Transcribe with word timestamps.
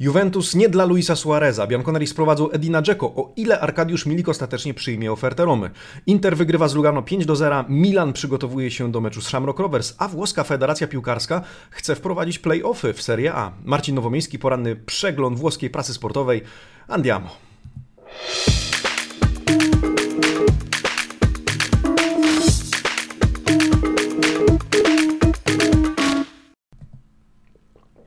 Juventus 0.00 0.54
nie 0.54 0.68
dla 0.68 0.84
Luisa 0.84 1.16
Suareza. 1.16 1.66
Bianconeri 1.66 2.06
sprowadzą 2.06 2.50
Edina 2.50 2.82
Dzeko. 2.82 3.06
O 3.06 3.32
ile 3.36 3.60
Arkadiusz 3.60 4.06
Milik 4.06 4.28
ostatecznie 4.28 4.74
przyjmie 4.74 5.12
ofertę 5.12 5.44
Romy. 5.44 5.70
Inter 6.06 6.36
wygrywa 6.36 6.68
z 6.68 6.74
Lugano 6.74 7.02
5 7.02 7.26
do 7.26 7.36
0. 7.36 7.64
Milan 7.68 8.12
przygotowuje 8.12 8.70
się 8.70 8.92
do 8.92 9.00
meczu 9.00 9.20
z 9.20 9.26
Shamrock 9.26 9.58
Rovers, 9.58 9.94
a 9.98 10.08
włoska 10.08 10.44
Federacja 10.44 10.88
Piłkarska 10.88 11.42
chce 11.70 11.94
wprowadzić 11.96 12.38
play-offy 12.38 12.92
w 12.92 13.02
Serie 13.02 13.34
A. 13.34 13.52
Marcin 13.64 13.94
Nowomiejski, 13.94 14.38
poranny 14.38 14.76
przegląd 14.76 15.38
włoskiej 15.38 15.70
prasy 15.70 15.94
sportowej. 15.94 16.42
Andiamo. 16.88 17.30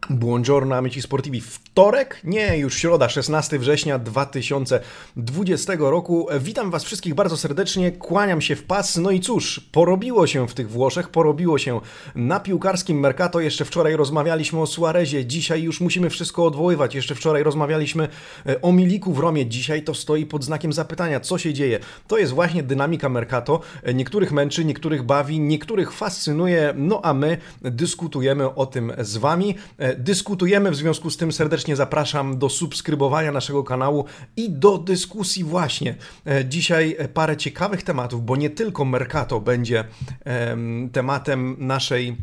Buongiorno 0.09 0.75
amici 0.75 1.01
sportivi. 1.01 1.41
Wtorek? 1.41 2.21
Nie, 2.23 2.57
już 2.57 2.77
środa, 2.77 3.09
16 3.09 3.59
września 3.59 3.99
2020 3.99 5.73
roku. 5.79 6.27
Witam 6.39 6.71
Was 6.71 6.83
wszystkich 6.83 7.13
bardzo 7.13 7.37
serdecznie, 7.37 7.91
kłaniam 7.91 8.41
się 8.41 8.55
w 8.55 8.63
pas. 8.63 8.97
No 8.97 9.11
i 9.11 9.19
cóż, 9.19 9.59
porobiło 9.71 10.27
się 10.27 10.47
w 10.47 10.53
tych 10.53 10.69
Włoszech, 10.69 11.09
porobiło 11.09 11.57
się 11.57 11.81
na 12.15 12.39
piłkarskim 12.39 12.99
Mercato. 12.99 13.39
Jeszcze 13.39 13.65
wczoraj 13.65 13.95
rozmawialiśmy 13.95 14.61
o 14.61 14.67
Suarezie, 14.67 15.25
dzisiaj 15.25 15.63
już 15.63 15.81
musimy 15.81 16.09
wszystko 16.09 16.45
odwoływać. 16.45 16.95
Jeszcze 16.95 17.15
wczoraj 17.15 17.43
rozmawialiśmy 17.43 18.07
e, 18.45 18.61
o 18.61 18.71
Miliku 18.71 19.13
w 19.13 19.19
Romie, 19.19 19.45
dzisiaj 19.45 19.83
to 19.83 19.93
stoi 19.93 20.25
pod 20.25 20.43
znakiem 20.43 20.73
zapytania, 20.73 21.19
co 21.19 21.37
się 21.37 21.53
dzieje. 21.53 21.79
To 22.07 22.17
jest 22.17 22.33
właśnie 22.33 22.63
dynamika 22.63 23.09
Mercato. 23.09 23.59
E, 23.83 23.93
niektórych 23.93 24.31
męczy, 24.31 24.65
niektórych 24.65 25.03
bawi, 25.03 25.39
niektórych 25.39 25.91
fascynuje, 25.91 26.73
no 26.77 27.01
a 27.03 27.13
my 27.13 27.37
dyskutujemy 27.61 28.55
o 28.55 28.65
tym 28.65 28.93
z 28.99 29.17
Wami. 29.17 29.55
E, 29.93 29.95
dyskutujemy, 29.95 30.71
w 30.71 30.75
związku 30.75 31.09
z 31.09 31.17
tym 31.17 31.31
serdecznie 31.31 31.75
zapraszam 31.75 32.37
do 32.37 32.49
subskrybowania 32.49 33.31
naszego 33.31 33.63
kanału 33.63 34.05
i 34.37 34.49
do 34.49 34.77
dyskusji 34.77 35.43
właśnie. 35.43 35.95
E, 36.25 36.45
dzisiaj 36.45 36.97
parę 37.13 37.37
ciekawych 37.37 37.83
tematów, 37.83 38.25
bo 38.25 38.35
nie 38.35 38.49
tylko 38.49 38.85
Mercato 38.85 39.39
będzie 39.39 39.83
tematem 40.91 41.55
naszej 41.59 42.17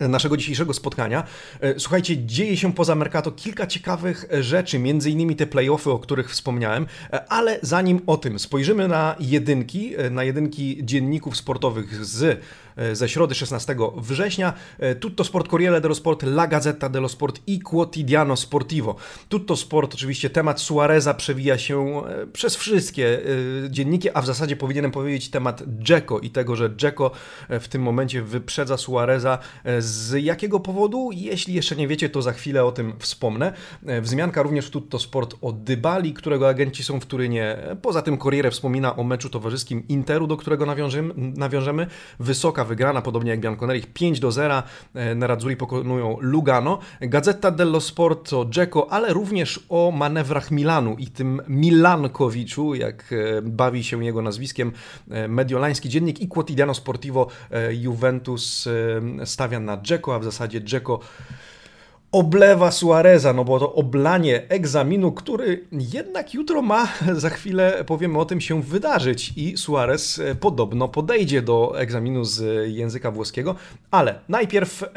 naszego 0.00 0.36
dzisiejszego 0.36 0.74
spotkania. 0.74 1.24
E, 1.60 1.80
słuchajcie, 1.80 2.26
dzieje 2.26 2.56
się 2.56 2.72
poza 2.72 2.94
Mercato 2.94 3.32
kilka 3.32 3.66
ciekawych 3.66 4.24
rzeczy, 4.40 4.78
między 4.78 5.10
innymi 5.10 5.36
te 5.36 5.46
playoffy, 5.46 5.90
o 5.90 5.98
których 5.98 6.30
wspomniałem, 6.30 6.86
e, 7.12 7.32
ale 7.32 7.58
zanim 7.62 8.00
o 8.06 8.16
tym 8.16 8.38
spojrzymy 8.38 8.88
na 8.88 9.16
jedynki, 9.20 9.92
na 10.10 10.24
jedynki 10.24 10.78
dzienników 10.82 11.36
sportowych 11.36 12.04
z 12.04 12.40
E, 12.65 12.65
ze 12.92 13.08
środy 13.08 13.34
16 13.34 13.76
września. 13.96 14.52
E, 14.78 14.94
Tutto 14.94 15.24
Sport, 15.24 15.48
Corriere 15.48 15.80
dello 15.80 15.94
Sport, 15.94 16.22
La 16.22 16.46
Gazzetta 16.46 16.88
dello 16.88 17.08
Sport 17.08 17.40
i 17.46 17.60
Quotidiano 17.60 18.36
Sportivo. 18.36 18.96
Tutto 19.28 19.56
Sport, 19.56 19.94
oczywiście 19.94 20.30
temat 20.30 20.60
Suareza 20.60 21.14
przewija 21.14 21.58
się 21.58 22.02
e, 22.06 22.26
przez 22.26 22.56
wszystkie 22.56 23.20
dzienniki, 23.70 24.10
a 24.10 24.22
w 24.22 24.26
zasadzie 24.26 24.56
powinienem 24.56 24.90
powiedzieć 24.90 25.30
temat 25.30 25.62
Dzeko 25.78 26.18
i 26.18 26.30
tego, 26.30 26.56
że 26.56 26.76
Dzeko 26.76 27.10
w 27.48 27.68
tym 27.68 27.82
momencie 27.82 28.22
wyprzedza 28.22 28.76
Suareza. 28.76 29.38
Z 29.78 30.24
jakiego 30.24 30.60
powodu? 30.60 31.10
Jeśli 31.12 31.54
jeszcze 31.54 31.76
nie 31.76 31.88
wiecie, 31.88 32.08
to 32.08 32.22
za 32.22 32.32
chwilę 32.32 32.64
o 32.64 32.72
tym 32.72 32.92
wspomnę. 32.98 33.52
Wzmianka 34.02 34.42
również 34.42 34.66
w 34.66 34.70
Tutto 34.70 34.98
Sport 34.98 35.34
o 35.42 35.52
Dybali, 35.52 36.14
którego 36.14 36.48
agenci 36.48 36.84
są 36.84 37.00
w 37.00 37.06
Turynie. 37.06 37.56
Poza 37.82 38.02
tym 38.02 38.18
Corriere 38.18 38.50
wspomina 38.50 38.96
o 38.96 39.04
meczu 39.04 39.30
towarzyskim 39.30 39.88
Interu, 39.88 40.26
do 40.26 40.36
którego 40.36 40.66
nawiążemy. 41.16 41.86
Wysoka 42.20 42.65
wygrana, 42.66 43.02
podobnie 43.02 43.30
jak 43.30 43.40
Bianconeri, 43.40 43.82
5 43.82 44.20
do 44.20 44.32
0. 44.32 44.62
E, 44.94 45.14
Nerazzurri 45.14 45.56
pokonują 45.56 46.16
Lugano. 46.20 46.78
Gazeta 47.00 47.50
dello 47.50 47.80
Sport 47.80 48.32
o 48.32 48.44
Dzeko, 48.44 48.92
ale 48.92 49.12
również 49.12 49.60
o 49.68 49.90
manewrach 49.90 50.50
Milanu 50.50 50.96
i 50.98 51.06
tym 51.06 51.42
Milankowiczu, 51.48 52.74
jak 52.74 53.12
e, 53.12 53.42
bawi 53.42 53.84
się 53.84 54.04
jego 54.04 54.22
nazwiskiem 54.22 54.72
e, 55.10 55.28
mediolański 55.28 55.88
dziennik 55.88 56.20
i 56.20 56.28
Quotidiano 56.28 56.74
Sportivo 56.74 57.26
Juventus 57.70 58.68
stawia 59.24 59.60
na 59.60 59.76
Dzeko, 59.76 60.14
a 60.14 60.18
w 60.18 60.24
zasadzie 60.24 60.60
Dzeko 60.60 61.00
oblewa 62.16 62.70
Suareza, 62.70 63.32
no 63.32 63.44
bo 63.44 63.58
to 63.58 63.74
oblanie 63.74 64.48
egzaminu, 64.48 65.12
który 65.12 65.64
jednak 65.72 66.34
jutro 66.34 66.62
ma, 66.62 66.88
za 67.24 67.30
chwilę 67.30 67.84
powiemy 67.86 68.18
o 68.18 68.24
tym, 68.24 68.40
się 68.40 68.62
wydarzyć 68.62 69.32
i 69.36 69.56
Suarez 69.56 70.18
e, 70.18 70.34
podobno 70.34 70.88
podejdzie 70.88 71.42
do 71.42 71.80
egzaminu 71.80 72.24
z 72.24 72.68
języka 72.70 73.10
włoskiego, 73.10 73.54
ale 73.90 74.20
najpierw 74.28 74.82
e, 74.82 74.88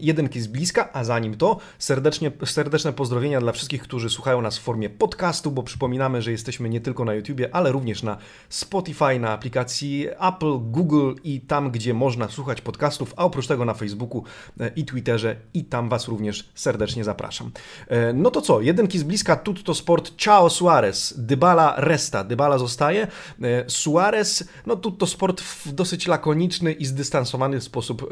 jedynki 0.00 0.40
z 0.40 0.46
bliska, 0.46 0.92
a 0.92 1.04
zanim 1.04 1.36
to 1.36 1.58
serdecznie, 1.78 2.30
serdeczne 2.44 2.92
pozdrowienia 2.92 3.40
dla 3.40 3.52
wszystkich, 3.52 3.82
którzy 3.82 4.10
słuchają 4.10 4.42
nas 4.42 4.58
w 4.58 4.62
formie 4.62 4.90
podcastu, 4.90 5.50
bo 5.50 5.62
przypominamy, 5.62 6.22
że 6.22 6.30
jesteśmy 6.30 6.68
nie 6.68 6.80
tylko 6.80 7.04
na 7.04 7.14
YouTubie, 7.14 7.54
ale 7.54 7.72
również 7.72 8.02
na 8.02 8.16
Spotify, 8.48 9.18
na 9.20 9.30
aplikacji 9.30 10.06
Apple, 10.28 10.58
Google 10.58 11.12
i 11.24 11.40
tam, 11.40 11.70
gdzie 11.70 11.94
można 11.94 12.28
słuchać 12.28 12.60
podcastów, 12.60 13.14
a 13.16 13.24
oprócz 13.24 13.46
tego 13.46 13.64
na 13.64 13.74
Facebooku 13.74 14.24
e, 14.60 14.70
i 14.76 14.84
Twitterze 14.84 15.36
i 15.54 15.64
tam 15.64 15.88
Was 15.88 16.08
również 16.08 16.53
serdecznie 16.54 17.04
zapraszam. 17.04 17.50
E, 17.88 18.12
no 18.12 18.30
to 18.30 18.40
co, 18.40 18.60
jedynki 18.60 18.98
z 18.98 19.02
bliska, 19.02 19.36
Tutto 19.36 19.74
Sport, 19.74 20.16
Ciao 20.16 20.50
Suarez, 20.50 21.14
Dybala 21.18 21.74
resta, 21.76 22.24
Dybala 22.24 22.58
zostaje, 22.58 23.06
e, 23.42 23.64
Suarez, 23.68 24.48
no 24.66 24.76
Tutto 24.76 25.06
Sport 25.06 25.40
w 25.40 25.72
dosyć 25.72 26.06
lakoniczny 26.06 26.72
i 26.72 26.84
zdystansowany 26.84 27.60
sposób 27.60 28.10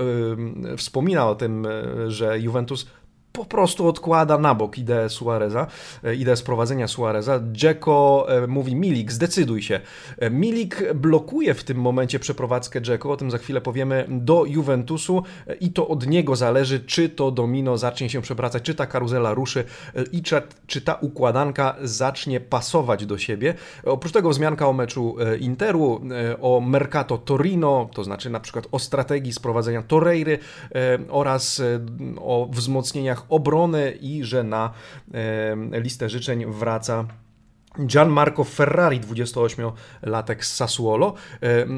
yy, 0.69 0.76
wspomina 0.76 1.28
o 1.28 1.34
tym, 1.34 1.69
że 2.08 2.38
Juventus 2.38 2.86
po 3.32 3.44
prostu 3.44 3.88
odkłada 3.88 4.38
na 4.38 4.54
bok 4.54 4.78
ideę 4.78 5.09
Suareza, 5.09 5.66
e, 6.04 6.15
ideę 6.15 6.37
sprowadzenia 6.37 6.88
Suareza. 6.88 7.41
Dzeko 7.53 8.26
e, 8.28 8.47
mówi 8.47 8.76
Milik, 8.76 9.12
zdecyduj 9.12 9.62
się. 9.62 9.81
E, 10.19 10.31
Milik 10.31 10.93
blokuje 10.94 11.54
w 11.54 11.65
tym 11.65 11.78
momencie 11.78 12.19
przeprowadzkę 12.19 12.82
Dzeko, 12.82 13.12
o 13.12 13.16
tym 13.16 13.31
za 13.31 13.38
chwilę 13.38 13.60
powiemy, 13.60 14.06
do 14.09 14.44
Juventusu 14.44 15.22
i 15.60 15.70
to 15.70 15.88
od 15.88 16.06
niego 16.06 16.37
zależy, 16.37 16.81
czy 16.81 17.09
to 17.09 17.31
domino 17.31 17.78
zacznie 17.78 18.10
się 18.10 18.22
przewracać, 18.22 18.62
czy 18.62 18.75
ta 18.75 18.87
karuzela 18.87 19.34
ruszy 19.34 19.64
i 20.12 20.22
czy, 20.22 20.43
czy 20.66 20.81
ta 20.81 20.94
układanka 20.94 21.76
zacznie 21.82 22.41
pasować 22.41 23.06
do 23.06 23.19
siebie. 23.19 23.54
Oprócz 23.84 24.12
tego 24.12 24.31
wzmianka 24.31 24.69
o 24.69 24.72
meczu 24.72 25.16
Interu, 25.41 26.00
o 26.41 26.60
Mercato 26.60 27.19
Torino, 27.19 27.88
to 27.94 28.04
znaczy 28.04 28.31
na 28.31 28.41
przykład 28.41 28.66
o 28.72 28.78
strategii 28.78 29.32
sprowadzenia 29.32 29.82
Torreiry 29.82 30.38
oraz 31.09 31.62
o 32.19 32.49
wzmocnieniach 32.50 33.22
obrony 33.28 33.99
i 34.00 34.25
że 34.25 34.44
na 34.44 34.71
listę 35.72 36.09
życzeń 36.09 36.47
wraca 36.47 37.06
Gianmarco 37.81 38.44
Ferrari, 38.44 39.00
28-latek 39.00 40.44
z 40.44 40.55
Sassuolo. 40.55 41.15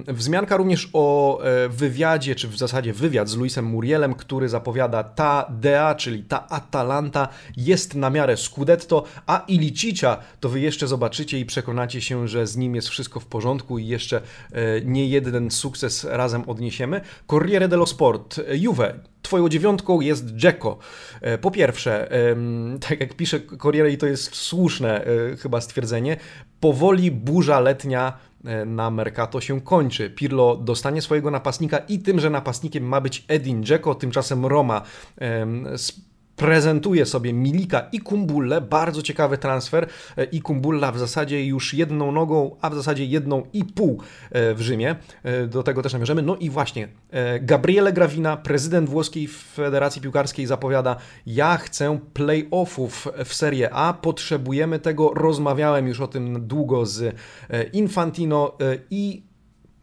Wzmianka 0.09 0.57
również 0.57 0.91
o 0.93 1.41
e, 1.43 1.69
wywiadzie, 1.69 2.35
czy 2.35 2.49
w 2.49 2.57
zasadzie 2.57 2.93
wywiad 2.93 3.29
z 3.29 3.37
Luisem 3.37 3.65
Murielem, 3.65 4.15
który 4.15 4.49
zapowiada 4.49 5.05
ta 5.05 5.47
Dea, 5.51 5.95
czyli 5.95 6.23
ta 6.23 6.49
Atalanta 6.49 7.29
jest 7.57 7.95
na 7.95 8.11
miarę 8.11 8.37
Scudetto, 8.37 9.05
a 9.27 9.45
Ilicicia 9.49 10.17
to 10.41 10.49
wy 10.49 10.61
jeszcze 10.61 10.87
zobaczycie 10.87 11.39
i 11.39 11.47
przekonacie 11.47 12.01
się, 12.01 12.29
że 12.29 12.47
z 12.47 12.57
nim 12.57 12.75
jest 12.75 12.89
wszystko 12.89 13.21
w 13.21 13.27
porządku 13.27 13.79
i 13.79 13.87
jeszcze 13.87 14.21
e, 14.53 14.81
nie 14.81 15.09
jeden 15.09 15.51
sukces 15.51 16.05
razem 16.05 16.49
odniesiemy. 16.49 17.01
Corriere 17.27 17.69
dello 17.69 17.87
Sport, 17.87 18.41
Juve, 18.55 19.01
Twoją 19.25 19.49
dziewiątką 19.49 20.01
jest 20.01 20.37
Dzeko. 20.37 20.79
E, 21.21 21.39
po 21.39 21.51
pierwsze, 21.51 22.09
tak 22.89 23.01
jak 23.01 23.15
pisze 23.15 23.41
Corriere 23.41 23.91
i 23.91 23.99
to 23.99 24.07
jest 24.07 24.37
słuszne 24.37 25.05
e, 25.05 25.37
chyba 25.37 25.61
stwierdzenie, 25.61 26.17
powoli 26.61 27.11
burza 27.11 27.61
letnia 27.61 28.13
e, 28.45 28.65
na 28.65 28.91
Mercato 28.91 29.41
się 29.41 29.61
kończy. 29.61 30.11
Pirlo 30.11 30.57
dostanie 30.57 31.03
swojego 31.03 31.31
napastnika 31.31 31.79
i 31.79 31.99
tymże 31.99 32.31
napastnikiem 32.31 32.85
ma 32.85 33.01
być 33.01 33.25
Edin 33.29 33.65
Dzeko, 33.65 33.95
tymczasem 33.95 34.47
Roma 34.47 34.83
prezentuje 36.37 37.07
sobie 37.07 37.33
Milika 37.33 37.89
i 37.93 38.01
Kumbulle, 38.01 38.61
bardzo 38.61 39.03
ciekawy 39.03 39.39
transfer 39.39 39.87
e, 40.17 40.25
i 40.25 40.41
Kumbulla 40.41 40.93
w 40.93 40.99
zasadzie 40.99 41.47
już 41.47 41.75
jedną 41.75 42.13
nogą, 42.13 42.57
a 42.61 42.71
w 42.71 42.75
zasadzie 42.75 43.05
jedną 43.05 43.43
i 43.53 43.65
pół 43.65 44.03
e, 44.31 44.55
w 44.55 44.61
Rzymie, 44.61 44.97
e, 45.23 45.47
do 45.47 45.63
tego 45.63 45.83
też 45.83 45.93
nawiążemy. 45.93 46.23
No 46.23 46.37
i 46.37 46.51
właśnie 46.51 46.89
Gabriele 47.41 47.93
Gravina, 47.93 48.37
prezydent 48.37 48.89
włoskiej 48.89 49.29
Federacji 49.29 50.03
Piłkarskiej 50.03 50.47
zapowiada, 50.47 50.97
ja 51.27 51.57
chcę 51.57 51.99
playoffów 52.15 53.09
w 53.25 53.35
Serie 53.35 53.71
A, 53.75 53.93
potrzebujemy 53.93 54.79
tego, 54.79 55.11
rozmawiałem 55.15 55.89
już 55.89 56.01
o 56.01 56.09
tym 56.09 56.47
długo 56.47 56.87
z 56.87 57.17
Infantino 57.73 58.59
i 58.91 59.23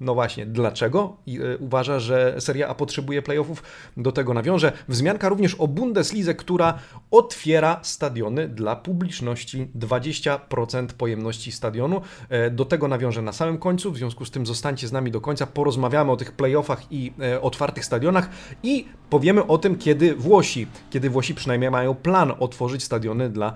No 0.01 0.13
właśnie, 0.13 0.45
dlaczego 0.45 1.18
I, 1.25 1.42
y, 1.42 1.57
uważa, 1.57 2.00
że 2.00 2.36
Seria 2.39 2.68
A 2.68 2.75
potrzebuje 2.75 3.21
playoffów? 3.21 3.63
Do 3.98 4.12
tego 4.12 4.33
nawiążę. 4.33 4.71
Wzmianka 4.88 5.30
również 5.30 5.56
o 5.56 5.68
Bundeslidze, 5.68 6.36
która 6.36 6.80
otwiera 7.12 7.80
stadiony 7.83 8.48
dla 8.48 8.75
publiczności. 8.75 9.68
20% 9.75 10.88
pojemności 10.88 11.51
stadionu. 11.51 12.01
E, 12.30 12.50
do 12.51 12.65
tego 12.65 12.88
nawiążę 12.88 13.21
na 13.21 13.31
samym 13.31 13.57
końcu, 13.57 13.92
w 13.92 13.98
związku 13.98 14.25
z 14.25 14.31
tym 14.31 14.45
zostańcie 14.45 14.88
z 14.88 14.92
nami 14.92 15.12
do 15.12 15.21
końca. 15.21 15.48
Porozmawiamy 15.48 16.12
o 16.12 16.18
tych 16.18 16.31
playoffach 16.31 16.92
i 16.92 17.13
e, 17.21 17.42
otwartych 17.42 17.86
stadionach 17.86 18.30
i 18.63 18.86
powiemy 19.09 19.47
o 19.47 19.57
tym, 19.57 19.77
kiedy 19.77 20.15
Włosi, 20.15 20.68
kiedy 20.89 21.09
Włosi 21.09 21.36
przynajmniej 21.36 21.71
mają 21.71 21.95
plan 21.95 22.33
otworzyć 22.39 22.83
stadiony 22.83 23.30
dla 23.30 23.54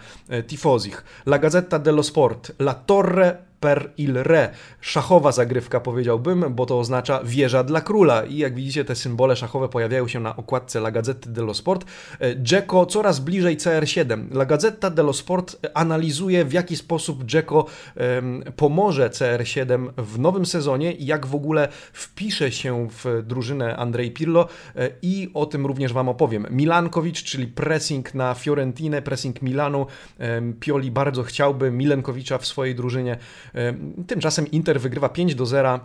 tifozich. 0.48 1.04
La 1.26 1.40
Gazzetta 1.40 1.80
dello 1.80 2.04
Sport, 2.04 2.52
La 2.60 2.74
Torre 2.74 3.38
per 3.66 3.92
il 3.98 4.24
re. 4.24 4.50
Szachowa 4.82 5.32
zagrywka 5.32 5.80
powiedziałbym, 5.80 6.46
bo 6.50 6.66
to 6.66 6.80
oznacza 6.80 7.22
wieża 7.24 7.64
dla 7.64 7.82
króla. 7.82 8.24
I 8.24 8.38
jak 8.38 8.56
widzicie, 8.56 8.86
te 8.86 8.96
symbole 8.96 9.36
szachowe 9.36 9.70
pojawiają 9.70 10.08
się 10.08 10.20
na 10.20 10.36
okładce 10.36 10.80
La 10.80 10.92
Gazzetta 10.92 11.30
dello 11.30 11.54
Sport. 11.54 11.86
Dzeko 12.36 12.86
coraz 12.86 13.20
bliżej 13.20 13.58
CR7. 13.58 14.32
La 14.32 14.46
Gazzetta 14.46 14.90
dello 14.90 15.14
Sport 15.14 15.58
analizuje, 15.74 16.46
w 16.46 16.54
jaki 16.54 16.78
sposób 16.78 17.24
Dzeko 17.24 17.66
pomoże 18.56 19.10
CR7 19.10 19.90
w 19.98 20.20
nowym 20.20 20.46
sezonie 20.46 20.92
i 20.94 21.06
jak 21.06 21.26
w 21.26 21.36
ogóle 21.36 21.68
wpisze 21.94 22.52
się 22.52 22.88
w 22.90 23.24
drużynę 23.24 23.78
Andrzej 23.78 24.12
Pirlo 24.12 24.48
e, 24.76 24.90
i 25.02 25.30
o 25.34 25.46
tym 25.46 25.66
również 25.66 25.94
Wam 25.94 26.10
opowiem. 26.10 26.48
Milankowicz, 26.50 27.24
czyli 27.24 27.48
pressing 27.48 28.14
na 28.14 28.34
Fiorentinę, 28.34 29.02
pressing 29.02 29.42
Milanu. 29.42 29.86
Pioli 30.60 30.92
bardzo 30.92 31.24
chciałby 31.24 31.72
Milenkowicza 31.72 32.38
w 32.38 32.46
swojej 32.46 32.76
drużynie. 32.76 33.18
Tymczasem 34.08 34.52
Inter 34.52 34.82
wygrywa 34.82 35.10
5 35.10 35.36
do 35.36 35.46
0 35.46 35.80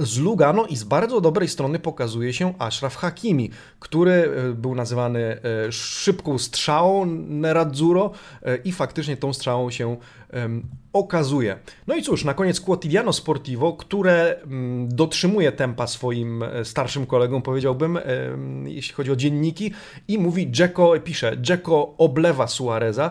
z 0.00 0.18
Lugano 0.18 0.66
i 0.66 0.76
z 0.76 0.84
bardzo 0.84 1.20
dobrej 1.20 1.48
strony 1.48 1.78
pokazuje 1.78 2.32
się 2.32 2.54
Ashraf 2.58 2.96
Hakimi, 2.96 3.50
który 3.78 4.12
e, 4.12 4.52
był 4.52 4.74
nazywany 4.74 5.20
e, 5.20 5.72
szybką 5.72 6.38
strzałą 6.38 7.06
Nerazzurro 7.28 8.10
e, 8.42 8.56
i 8.56 8.72
faktycznie 8.72 9.16
tą 9.16 9.32
strzałą 9.32 9.70
się 9.70 9.96
okazuje. 10.92 11.58
No 11.86 11.94
i 11.94 12.02
cóż, 12.02 12.24
na 12.24 12.34
koniec 12.34 12.60
Quotidiano 12.60 13.12
Sportivo, 13.12 13.72
które 13.72 14.36
mm, 14.42 14.88
dotrzymuje 14.88 15.52
tempa 15.52 15.86
swoim 15.86 16.44
starszym 16.64 17.06
kolegom, 17.06 17.42
powiedziałbym, 17.42 17.98
jeśli 18.64 18.94
chodzi 18.94 19.10
o 19.10 19.16
dzienniki 19.16 19.72
i 20.08 20.18
mówi, 20.18 20.50
Dzeko, 20.50 20.92
pisze, 21.04 21.36
Dzeko 21.40 21.94
oblewa 21.98 22.46
Suareza, 22.46 23.10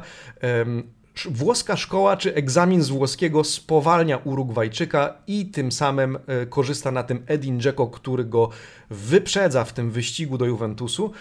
Włoska 1.32 1.78
szkoła 1.78 2.18
czy 2.18 2.36
egzamin 2.36 2.82
z 2.82 2.90
włoskiego 2.90 3.44
spowalnia 3.44 4.18
Urugwajczyka 4.18 5.14
i 5.28 5.46
tym 5.46 5.72
samym 5.72 6.18
e, 6.28 6.46
korzysta 6.46 6.92
na 6.92 7.04
tym 7.04 7.24
Edin 7.28 7.60
Dzeko, 7.60 7.88
który 7.88 8.26
go 8.26 8.50
wyprzedza 8.90 9.64
w 9.64 9.74
tym 9.74 9.92
wyścigu 9.92 10.38
do 10.38 10.46
Juventusu. 10.46 11.12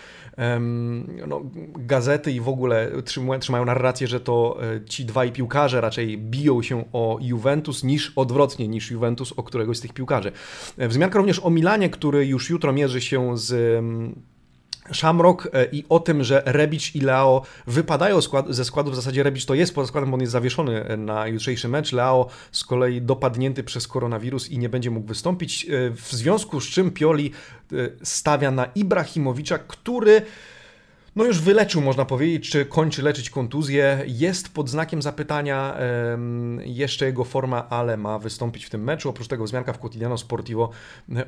No, 1.27 1.41
gazety 1.75 2.33
i 2.33 2.41
w 2.41 2.49
ogóle 2.49 2.91
trzymają 3.41 3.65
narrację, 3.65 4.07
że 4.07 4.21
to 4.21 4.59
e, 4.63 4.85
ci 4.85 5.05
dwaj 5.05 5.33
piłkarze 5.33 5.81
raczej 5.81 6.19
biją 6.19 6.63
się 6.63 6.85
o 6.93 7.19
Juventus 7.21 7.85
niż 7.85 8.13
odwrotnie, 8.17 8.69
niż 8.69 8.91
Juventus 8.91 9.33
o 9.33 9.43
któregoś 9.43 9.77
z 9.77 9.81
tych 9.81 9.93
piłkarzy. 9.93 10.33
E, 10.79 10.89
wzmianka 10.89 11.19
również 11.19 11.41
o 11.41 11.51
Milanie, 11.51 11.91
który 11.91 12.27
już 12.27 12.51
jutro 12.51 12.73
mierzy 12.73 13.01
się 13.01 13.39
z 13.39 13.85
Shamrock 14.93 15.49
e, 15.53 15.65
i 15.73 15.85
o 15.89 16.01
tym, 16.01 16.25
że 16.25 16.43
Rebic 16.47 16.95
i 16.95 17.01
Leo 17.01 17.43
wypadają 17.67 18.19
ze 18.49 18.65
składu, 18.65 18.91
w 18.91 18.97
zasadzie 18.97 19.23
Rebic 19.23 19.47
to 19.47 19.55
jest 19.55 19.75
poza 19.75 19.89
składem, 19.89 20.11
bo 20.11 20.15
on 20.15 20.21
jest 20.21 20.33
zawieszony 20.33 20.85
e, 20.85 20.97
na 20.97 21.27
jutrzejszy 21.27 21.69
mecz, 21.69 21.93
Leo 21.93 22.29
z 22.53 22.65
kolei 22.65 23.03
dopadnięty 23.03 23.65
przez 23.65 23.89
koronawirus 23.89 24.49
i 24.49 24.59
nie 24.59 24.69
będzie 24.69 24.91
mógł 24.91 25.07
wystąpić, 25.07 25.65
e, 25.65 25.91
w 25.91 26.13
związku 26.13 26.61
z 26.61 26.65
czym 26.65 26.91
Pioli 26.91 27.33
stawia 28.03 28.51
na 28.51 28.65
Ibrahimowicza, 28.75 29.59
który 29.59 30.23
no 31.19 31.25
już 31.25 31.41
wyleczył, 31.41 31.81
można 31.81 32.05
powiedzieć, 32.05 32.51
czy 32.51 32.67
kończy 32.67 33.03
leczyć 33.03 33.31
kontuzję. 33.31 34.03
Jest 34.07 34.49
pod 34.55 34.69
znakiem 34.69 35.03
zapytania 35.03 35.77
jeszcze 36.65 37.07
jego 37.07 37.25
forma, 37.25 37.69
ale 37.69 37.97
ma 37.97 38.19
wystąpić 38.19 38.65
w 38.65 38.71
tym 38.71 38.85
meczu. 38.85 39.09
Oprócz 39.09 39.29
tego 39.29 39.45
wzmianka 39.45 39.73
w 39.73 39.79
Quotidiano 39.79 40.19
Sportivo 40.19 40.71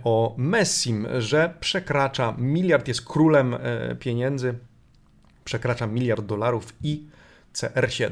o 0.05 0.35
Messim, 0.39 1.07
że 1.19 1.55
przekracza 1.61 2.35
miliard, 2.39 2.89
jest 2.89 3.05
królem 3.05 3.55
e, 3.55 3.97
pieniędzy, 3.97 4.55
przekracza 5.45 5.87
miliard 5.87 6.27
dolarów 6.27 6.75
i 6.83 7.07
CR7. 7.55 8.11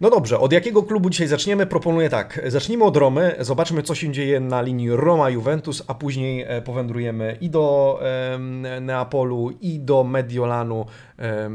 No 0.00 0.10
dobrze, 0.10 0.38
od 0.38 0.52
jakiego 0.52 0.82
klubu 0.82 1.10
dzisiaj 1.10 1.28
zaczniemy? 1.28 1.66
Proponuję 1.66 2.10
tak. 2.10 2.40
Zacznijmy 2.46 2.84
od 2.84 2.96
Romy, 2.96 3.36
zobaczmy 3.40 3.82
co 3.82 3.94
się 3.94 4.12
dzieje 4.12 4.40
na 4.40 4.62
linii 4.62 4.90
Roma-Juventus, 4.90 5.82
a 5.86 5.94
później 5.94 6.44
e, 6.48 6.62
powędrujemy 6.62 7.38
i 7.40 7.50
do 7.50 8.00
Neapolu, 8.80 9.50
i 9.60 9.80
do 9.80 10.04
Mediolanu, 10.04 10.86
e, 11.18 11.50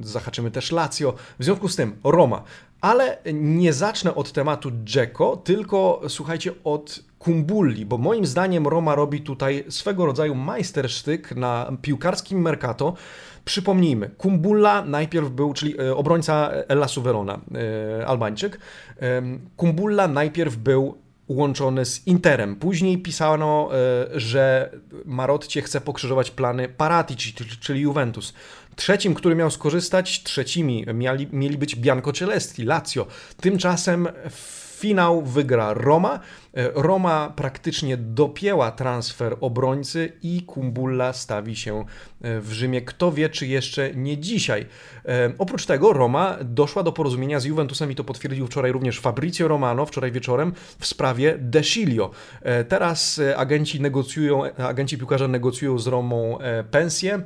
zahaczymy 0.00 0.50
też 0.50 0.72
Lazio. 0.72 1.14
W 1.38 1.44
związku 1.44 1.68
z 1.68 1.76
tym 1.76 1.96
Roma. 2.04 2.42
Ale 2.80 3.18
nie 3.34 3.72
zacznę 3.72 4.14
od 4.14 4.32
tematu 4.32 4.70
Dzeko, 4.84 5.36
tylko 5.36 6.00
słuchajcie 6.08 6.52
od 6.64 7.00
Kumbulli, 7.18 7.86
bo 7.86 7.98
moim 7.98 8.26
zdaniem 8.26 8.66
Roma 8.66 8.94
robi 8.94 9.20
tutaj 9.20 9.64
swego 9.68 10.06
rodzaju 10.06 10.34
majstersztyk 10.34 11.36
na 11.36 11.72
piłkarskim 11.82 12.40
Mercato. 12.40 12.94
Przypomnijmy, 13.48 14.10
Kumbulla 14.18 14.82
najpierw 14.84 15.30
był, 15.30 15.52
czyli 15.52 15.80
e, 15.80 15.96
obrońca 15.96 16.50
Ella 16.68 16.86
Verona, 16.96 17.40
e, 18.00 18.06
Albańczyk. 18.06 18.58
Kumbulla 19.56 20.08
najpierw 20.08 20.56
był 20.56 20.98
łączony 21.28 21.84
z 21.84 22.06
Interem. 22.06 22.56
Później 22.56 22.98
pisano, 22.98 23.70
e, 23.72 24.20
że 24.20 24.70
Marotcie 25.04 25.62
chce 25.62 25.80
pokrzyżować 25.80 26.30
plany 26.30 26.68
Paratici, 26.68 27.34
czyli 27.60 27.80
Juventus. 27.80 28.34
Trzecim, 28.76 29.14
który 29.14 29.34
miał 29.34 29.50
skorzystać, 29.50 30.22
trzecimi 30.22 30.86
mieli, 30.94 31.28
mieli 31.32 31.58
być 31.58 31.76
Bianco 31.76 32.12
Celesti, 32.12 32.64
Lazio. 32.64 33.06
Tymczasem 33.40 34.08
finał 34.78 35.22
wygra 35.22 35.74
Roma. 35.74 36.20
E, 36.58 36.70
Roma 36.74 37.32
praktycznie 37.36 37.96
dopięła 37.96 38.70
transfer 38.70 39.36
obrońcy 39.40 40.12
i 40.22 40.42
Kumbulla 40.42 41.12
stawi 41.12 41.56
się 41.56 41.84
e, 42.22 42.40
w 42.40 42.52
Rzymie. 42.52 42.82
Kto 42.82 43.12
wie, 43.12 43.28
czy 43.28 43.46
jeszcze 43.46 43.94
nie 43.94 44.18
dzisiaj. 44.18 44.66
E, 45.04 45.32
oprócz 45.38 45.66
tego 45.66 45.92
Roma 45.92 46.38
doszła 46.44 46.82
do 46.82 46.92
porozumienia 46.92 47.40
z 47.40 47.44
Juventusem 47.44 47.92
i 47.92 47.94
to 47.94 48.04
potwierdził 48.04 48.46
wczoraj 48.46 48.72
również 48.72 49.00
Fabrizio 49.00 49.48
Romano, 49.48 49.86
wczoraj 49.86 50.12
wieczorem, 50.12 50.52
w 50.78 50.86
sprawie 50.86 51.36
Desilio. 51.38 52.10
Teraz 52.68 53.20
agenci 53.36 53.80
negocjują, 53.80 54.54
agenci 54.54 54.98
piłkarza 54.98 55.28
negocjują 55.28 55.78
z 55.78 55.86
Romą 55.86 56.38
pensję 56.70 57.22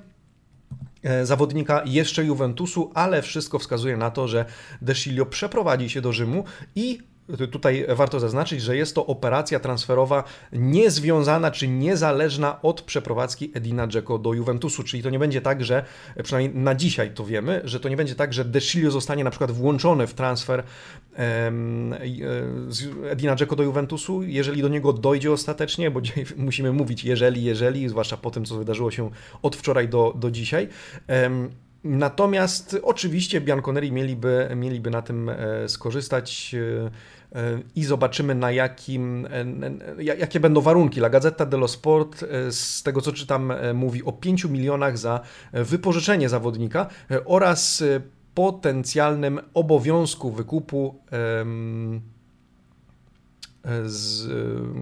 zawodnika 1.23 1.83
jeszcze 1.87 2.25
Juventusu, 2.25 2.91
ale 2.95 3.23
wszystko 3.23 3.59
wskazuje 3.59 3.97
na 3.97 4.11
to, 4.11 4.29
że 4.29 4.45
Desilio 4.83 5.27
przeprowadzi 5.27 5.91
się 5.91 6.01
do 6.01 6.13
Rzymu 6.13 6.45
i 6.75 6.99
Tutaj 7.51 7.87
warto 7.89 8.21
zaznaczyć, 8.21 8.63
że 8.63 8.77
jest 8.77 8.95
to 8.95 9.07
operacja 9.07 9.61
transferowa 9.61 10.25
niezwiązana 10.53 11.51
czy 11.51 11.69
niezależna 11.69 12.63
od 12.63 12.83
przeprowadzki 12.83 13.51
Edina 13.55 13.89
Dzeko 13.89 14.19
do 14.19 14.33
Juventusu, 14.33 14.83
czyli 14.83 15.03
to 15.03 15.11
nie 15.11 15.19
będzie 15.19 15.41
tak, 15.41 15.65
że 15.65 15.85
przynajmniej 16.23 16.63
na 16.63 16.75
dzisiaj 16.75 17.11
to 17.11 17.25
wiemy, 17.25 17.61
że 17.65 17.81
to 17.81 17.89
nie 17.89 17.97
będzie 17.97 18.15
tak, 18.15 18.35
że 18.35 18.45
Desilio 18.45 18.91
zostanie 18.91 19.25
na 19.25 19.31
przykład 19.31 19.51
włączony 19.51 20.07
w 20.07 20.15
transfer 20.15 20.63
um, 21.19 21.95
Edina 23.11 23.37
Dzeko 23.37 23.57
do 23.57 23.63
Juventusu, 23.63 24.23
jeżeli 24.23 24.63
do 24.63 24.69
niego 24.69 24.93
dojdzie 24.93 25.33
ostatecznie, 25.33 25.91
bo 25.91 26.01
dzisiaj 26.01 26.25
musimy 26.37 26.73
mówić 26.73 27.05
jeżeli, 27.05 27.45
jeżeli, 27.45 27.89
zwłaszcza 27.89 28.17
po 28.17 28.31
tym, 28.31 28.45
co 28.45 28.57
wydarzyło 28.59 28.91
się 28.91 29.11
od 29.43 29.57
wczoraj 29.57 29.89
do, 29.89 30.15
do 30.17 30.31
dzisiaj. 30.31 30.69
Natomiast 31.85 32.77
oczywiście 32.83 33.41
Bianconeri 33.41 33.93
mieliby, 33.93 34.49
mieliby 34.57 34.91
na 34.91 35.03
tym 35.03 35.29
e, 35.29 35.69
skorzystać 35.69 36.55
e, 36.55 36.59
e, 36.87 36.91
i 37.77 37.85
zobaczymy 37.85 38.35
na 38.35 38.51
jakim, 38.51 39.29
jakie 39.99 40.41
będą 40.41 40.61
warunki. 40.61 41.01
La 41.01 41.11
Gazzetta 41.11 41.47
dello 41.47 41.69
Sport 41.69 42.25
z 42.51 42.83
tego 42.83 43.01
co 43.01 43.13
czytam 43.13 43.53
mówi 43.75 44.05
o 44.05 44.13
5 44.13 44.45
milionach 44.45 44.99
za 44.99 45.21
wypożyczenie 45.53 46.29
zawodnika 46.29 46.87
oraz 47.25 47.85
potencjalnym 48.35 49.41
obowiązku 49.55 50.31
wykupu 50.31 50.95
z, 53.85 54.29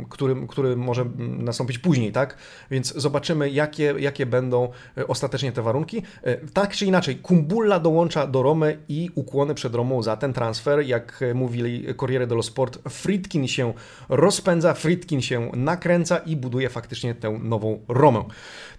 który, 0.08 0.46
który 0.48 0.76
może 0.76 1.04
nastąpić 1.18 1.78
później, 1.78 2.12
tak? 2.12 2.36
Więc 2.70 2.94
zobaczymy, 2.94 3.50
jakie, 3.50 3.94
jakie 3.98 4.26
będą 4.26 4.68
e, 4.98 5.06
ostatecznie 5.06 5.52
te 5.52 5.62
warunki. 5.62 6.02
E, 6.22 6.36
tak 6.36 6.72
czy 6.72 6.86
inaczej, 6.86 7.16
Kumbulla 7.16 7.80
dołącza 7.80 8.26
do 8.26 8.42
Romy 8.42 8.78
i 8.88 9.10
ukłony 9.14 9.54
przed 9.54 9.74
Romą 9.74 10.02
za 10.02 10.16
ten 10.16 10.32
transfer. 10.32 10.86
Jak 10.86 11.20
mówili 11.34 11.94
Corriere 12.00 12.26
dello 12.26 12.42
Sport, 12.42 12.78
Fritkin 12.88 13.48
się 13.48 13.72
rozpędza, 14.08 14.74
Fritkin 14.74 15.20
się 15.20 15.50
nakręca 15.54 16.18
i 16.18 16.36
buduje 16.36 16.68
faktycznie 16.68 17.14
tę 17.14 17.38
nową 17.42 17.80
Romę. 17.88 18.24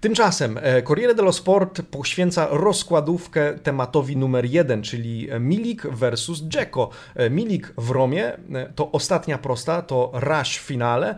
Tymczasem 0.02 0.60
e, 0.62 0.82
Corriere 0.82 1.16
dello 1.16 1.34
Sport 1.34 1.82
poświęca 1.82 2.48
rozkładówkę 2.52 3.54
tematowi 3.54 4.18
numer 4.18 4.46
jeden, 4.46 4.82
czyli 4.82 5.28
Milik 5.40 5.88
versus 5.88 6.42
Dzeko. 6.42 6.90
Milik 7.30 7.74
w 7.78 7.90
Romie 7.90 8.38
to 8.76 8.92
ostatnia 8.92 9.38
prosta, 9.38 9.82
to 9.92 10.12
rush 10.14 10.58
w 10.58 10.62
finale. 10.62 11.16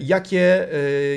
Jakie, 0.00 0.68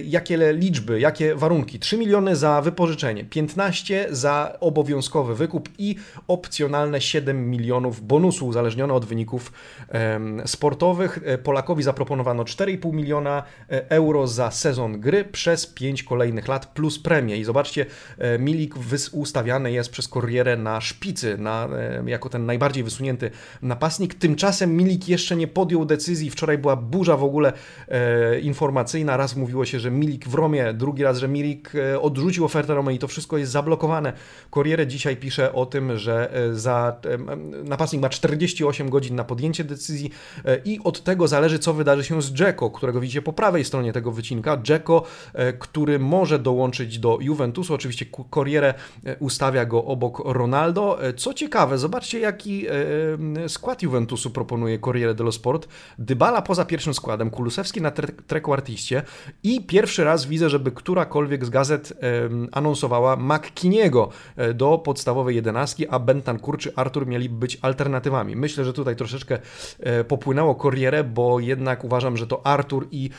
jakie 0.03 0.53
liczby, 0.53 0.99
jakie 0.99 1.35
warunki? 1.35 1.79
3 1.79 1.97
miliony 1.97 2.35
za 2.35 2.61
wypożyczenie, 2.61 3.23
15 3.23 4.07
za 4.09 4.57
obowiązkowy 4.59 5.35
wykup 5.35 5.69
i 5.77 5.95
opcjonalne 6.27 7.01
7 7.01 7.49
milionów 7.49 8.01
bonusu 8.07 8.47
uzależnione 8.47 8.93
od 8.93 9.05
wyników 9.05 9.51
sportowych. 10.45 11.19
Polakowi 11.43 11.83
zaproponowano 11.83 12.43
4,5 12.43 12.93
miliona 12.93 13.43
euro 13.69 14.27
za 14.27 14.51
sezon 14.51 14.99
gry 14.99 15.25
przez 15.25 15.67
5 15.67 16.03
kolejnych 16.03 16.47
lat 16.47 16.65
plus 16.65 16.99
premię. 16.99 17.37
I 17.37 17.43
zobaczcie, 17.43 17.85
Milik 18.39 18.75
ustawiany 19.11 19.71
jest 19.71 19.89
przez 19.89 20.07
Corrierę 20.07 20.57
na 20.57 20.81
szpicy, 20.81 21.37
na, 21.37 21.69
jako 22.05 22.29
ten 22.29 22.45
najbardziej 22.45 22.83
wysunięty 22.83 23.31
napastnik. 23.61 24.13
Tymczasem 24.13 24.77
Milik 24.77 25.09
jeszcze 25.09 25.35
nie 25.35 25.47
podjął 25.47 25.85
decyzji. 25.85 26.29
Wczoraj 26.29 26.57
była 26.57 26.75
burza 26.89 27.17
w 27.17 27.23
ogóle 27.23 27.53
e, 27.87 28.39
informacyjna. 28.39 29.17
Raz 29.17 29.35
mówiło 29.35 29.65
się, 29.65 29.79
że 29.79 29.91
Milik 29.91 30.27
w 30.27 30.33
Romie, 30.33 30.73
drugi 30.73 31.03
raz, 31.03 31.17
że 31.17 31.27
Milik 31.27 31.75
e, 31.75 32.01
odrzucił 32.01 32.45
ofertę 32.45 32.75
Romy 32.75 32.93
i 32.93 32.99
to 32.99 33.07
wszystko 33.07 33.37
jest 33.37 33.51
zablokowane. 33.51 34.13
Corriere 34.51 34.87
dzisiaj 34.87 35.17
pisze 35.17 35.53
o 35.53 35.65
tym, 35.65 35.97
że 35.97 36.33
e, 36.33 36.55
za, 36.55 36.97
e, 37.05 37.35
napastnik 37.63 38.01
ma 38.01 38.09
48 38.09 38.89
godzin 38.89 39.15
na 39.15 39.23
podjęcie 39.23 39.63
decyzji 39.63 40.11
i 40.65 40.79
od 40.83 41.03
tego 41.03 41.27
zależy, 41.27 41.59
co 41.59 41.73
wydarzy 41.73 42.03
się 42.03 42.21
z 42.21 42.33
Dzeko, 42.33 42.71
którego 42.71 42.99
widzicie 42.99 43.21
po 43.21 43.33
prawej 43.33 43.65
stronie 43.65 43.93
tego 43.93 44.11
wycinka. 44.11 44.57
Dzeko, 44.63 45.03
który 45.59 45.99
może 45.99 46.39
dołączyć 46.39 46.99
do 46.99 47.17
Juventusu. 47.21 47.73
Oczywiście 47.73 48.05
Corriere 48.35 48.73
ustawia 49.19 49.65
go 49.65 49.85
obok 49.85 50.21
Ronaldo. 50.25 50.99
Co 51.17 51.33
ciekawe, 51.33 51.77
zobaczcie, 51.77 52.19
jaki 52.19 52.65
skład 53.47 53.83
Juventusu 53.83 54.29
proponuje 54.29 54.79
Corriere 54.79 55.15
dello 55.15 55.31
Sport. 55.31 55.67
Dybala 55.99 56.41
poza 56.41 56.65
pierwszym 56.65 56.78
składem, 56.93 57.29
Kulusewski 57.29 57.81
na 57.81 57.91
trequartiście 58.27 59.01
i 59.43 59.61
pierwszy 59.61 60.03
raz 60.03 60.25
widzę, 60.25 60.49
żeby 60.49 60.71
którakolwiek 60.71 61.45
z 61.45 61.49
gazet 61.49 61.93
anonsowała 62.51 63.15
McKiniego 63.15 64.09
e, 64.35 64.53
do 64.53 64.77
podstawowej 64.77 65.35
jedenastki, 65.35 65.87
a 65.87 65.99
Bentancur 65.99 66.57
czy 66.57 66.75
Artur 66.75 67.07
mieli 67.07 67.29
być 67.29 67.57
alternatywami. 67.61 68.35
Myślę, 68.35 68.65
że 68.65 68.73
tutaj 68.73 68.95
troszeczkę 68.95 69.39
e, 69.79 70.03
popłynęło 70.03 70.55
Corriere, 70.55 71.03
bo 71.03 71.39
jednak 71.39 71.83
uważam, 71.83 72.17
że 72.17 72.27
to 72.27 72.45
Artur 72.47 72.87
i 72.91 73.09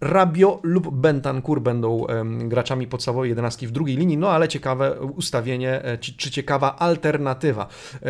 Rabio 0.00 0.60
lub 0.62 0.94
Bentancur 0.94 1.60
będą 1.60 2.06
graczami 2.38 2.86
podstawowej 2.86 3.28
jedenastki 3.28 3.66
w 3.66 3.70
drugiej 3.70 3.96
linii, 3.96 4.16
no 4.16 4.30
ale 4.30 4.48
ciekawe 4.48 5.00
ustawienie, 5.00 5.84
e, 5.84 5.98
czy, 5.98 6.16
czy 6.16 6.30
ciekawa 6.30 6.76
alternatywa. 6.76 7.66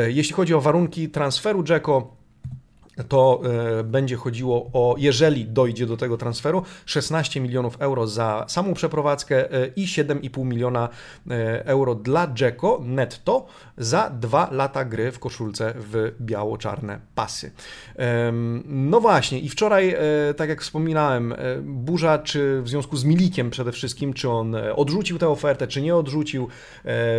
Jeśli 0.06 0.34
chodzi 0.34 0.54
o 0.54 0.60
warunki 0.60 1.08
transferu 1.08 1.64
Jacko, 1.68 2.16
to 3.08 3.40
e, 3.78 3.84
będzie 3.84 4.16
chodziło 4.16 4.70
o, 4.72 4.94
jeżeli 4.98 5.44
dojdzie 5.44 5.86
do 5.86 5.96
tego 5.96 6.16
transferu, 6.16 6.62
16 6.86 7.40
milionów 7.40 7.76
euro 7.78 8.06
za 8.06 8.44
samą 8.48 8.74
przeprowadzkę 8.74 9.52
e, 9.52 9.66
i 9.76 9.86
7,5 9.86 10.44
miliona 10.44 10.88
e, 11.30 11.66
euro 11.66 11.94
dla 11.94 12.34
Dzeko 12.34 12.80
netto 12.84 13.46
za 13.76 14.10
dwa 14.10 14.48
lata 14.52 14.84
gry 14.84 15.12
w 15.12 15.18
koszulce 15.18 15.74
w 15.76 16.12
biało-czarne 16.20 17.00
pasy. 17.14 17.50
No 18.64 19.00
właśnie, 19.00 19.40
i 19.40 19.48
wczoraj, 19.48 19.96
tak 20.36 20.48
jak 20.48 20.62
wspominałem, 20.62 21.34
burza, 21.62 22.18
czy 22.18 22.62
w 22.62 22.68
związku 22.68 22.96
z 22.96 23.04
Milikiem 23.04 23.50
przede 23.50 23.72
wszystkim, 23.72 24.12
czy 24.12 24.30
on 24.30 24.56
odrzucił 24.76 25.18
tę 25.18 25.28
ofertę, 25.28 25.66
czy 25.66 25.82
nie 25.82 25.96
odrzucił. 25.96 26.48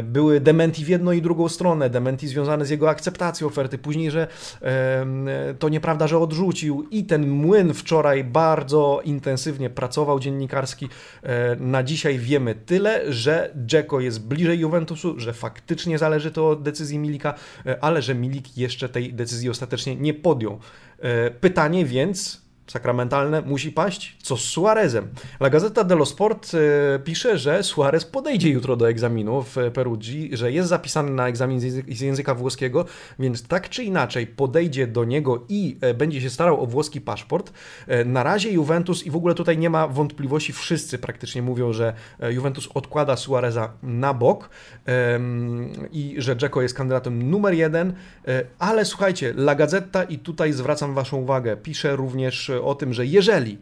Były 0.03 0.39
dementi 0.39 0.85
w 0.85 0.87
jedną 0.87 1.11
i 1.11 1.21
drugą 1.21 1.49
stronę, 1.49 1.89
dementi 1.89 2.27
związane 2.27 2.65
z 2.65 2.69
jego 2.69 2.89
akceptacją 2.89 3.47
oferty, 3.47 3.77
później, 3.77 4.11
że 4.11 4.27
to 5.59 5.66
to 5.67 5.71
nieprawda, 5.71 6.07
że 6.07 6.19
odrzucił 6.19 6.87
i 6.91 7.03
ten 7.03 7.29
młyn 7.29 7.73
wczoraj 7.73 8.23
bardzo 8.23 9.01
intensywnie 9.03 9.69
pracował 9.69 10.19
dziennikarski. 10.19 10.89
E, 11.23 11.55
na 11.55 11.83
dzisiaj 11.83 12.19
wiemy 12.19 12.55
tyle, 12.55 13.13
że 13.13 13.51
Dzeko 13.65 13.99
jest 13.99 14.27
bliżej 14.27 14.59
Juventusu, 14.59 15.19
że 15.19 15.33
faktycznie 15.33 15.97
zależy 15.97 16.31
to 16.31 16.49
od 16.49 16.63
decyzji 16.63 16.99
Milika, 16.99 17.33
e, 17.65 17.83
ale 17.83 18.01
że 18.01 18.15
Milik 18.15 18.57
jeszcze 18.57 18.89
tej 18.89 19.13
decyzji 19.13 19.49
ostatecznie 19.49 19.95
nie 19.95 20.13
podjął. 20.13 20.59
E, 20.99 21.31
pytanie 21.31 21.85
więc, 21.85 22.46
sakramentalne 22.67 23.41
musi 23.41 23.71
paść. 23.71 24.17
Co 24.21 24.37
z 24.37 24.41
Suarezem? 24.41 25.07
La 25.39 25.49
Gazzetta 25.49 25.83
dello 25.83 26.05
Sport 26.05 26.51
e, 26.53 26.99
pisze, 26.99 27.37
że 27.37 27.63
Suarez 27.63 28.05
podejdzie 28.05 28.49
jutro 28.49 28.75
do 28.75 28.89
egzaminu 28.89 29.43
w 29.43 29.55
Perugii, 29.73 30.37
że 30.37 30.51
jest 30.51 30.69
zapisany 30.69 31.11
na 31.11 31.27
egzamin 31.27 31.59
z 31.87 32.01
języka 32.01 32.35
włoskiego, 32.35 32.85
więc 33.19 33.47
tak 33.47 33.69
czy 33.69 33.83
inaczej 33.83 34.27
podejdzie 34.27 34.87
do 34.87 35.05
niego 35.05 35.45
i 35.49 35.77
e, 35.81 35.93
będzie 35.93 36.21
się 36.21 36.29
starał 36.29 36.63
o 36.63 36.65
włoski 36.65 37.01
paszport. 37.01 37.53
E, 37.87 38.05
na 38.05 38.23
razie 38.23 38.51
Juventus 38.51 39.05
i 39.05 39.11
w 39.11 39.15
ogóle 39.15 39.35
tutaj 39.35 39.57
nie 39.57 39.69
ma 39.69 39.87
wątpliwości, 39.87 40.53
wszyscy 40.53 40.97
praktycznie 40.97 41.41
mówią, 41.41 41.73
że 41.73 41.93
Juventus 42.29 42.69
odkłada 42.73 43.15
Suareza 43.15 43.73
na 43.83 44.13
bok 44.13 44.49
i 45.91 46.15
że 46.17 46.37
Dzeko 46.37 46.61
jest 46.61 46.75
kandydatem 46.75 47.29
numer 47.29 47.53
jeden, 47.53 47.93
ale 48.59 48.85
słuchajcie, 48.85 49.29
La 49.29 49.55
Gazzetta 49.55 50.03
i 50.03 50.17
tutaj 50.17 50.53
zwracam 50.53 50.93
Waszą 50.93 51.17
uwagę, 51.17 51.57
pisze 51.57 51.95
również 51.95 52.51
o 52.61 52.75
tym, 52.75 52.93
że 52.93 53.05
jeżeli 53.05 53.57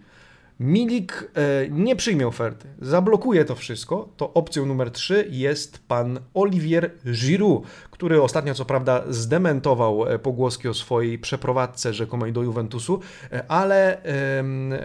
Milik 0.59 1.31
e, 1.35 1.69
nie 1.69 1.95
przyjmie 1.95 2.27
oferty, 2.27 2.67
zablokuje 2.81 3.45
to 3.45 3.55
wszystko, 3.55 4.09
to 4.17 4.33
opcją 4.33 4.65
numer 4.65 4.91
3 4.91 5.27
jest 5.31 5.87
pan 5.87 6.19
Olivier 6.33 6.91
Giroud, 7.05 7.63
który 7.91 8.21
ostatnio 8.21 8.53
co 8.53 8.65
prawda 8.65 9.03
zdementował 9.09 10.07
e, 10.07 10.19
pogłoski 10.19 10.67
o 10.67 10.73
swojej 10.73 11.19
przeprowadzce 11.19 11.93
rzekomej 11.93 12.33
do 12.33 12.43
Juventusu, 12.43 12.99
e, 13.31 13.51
ale 13.51 14.01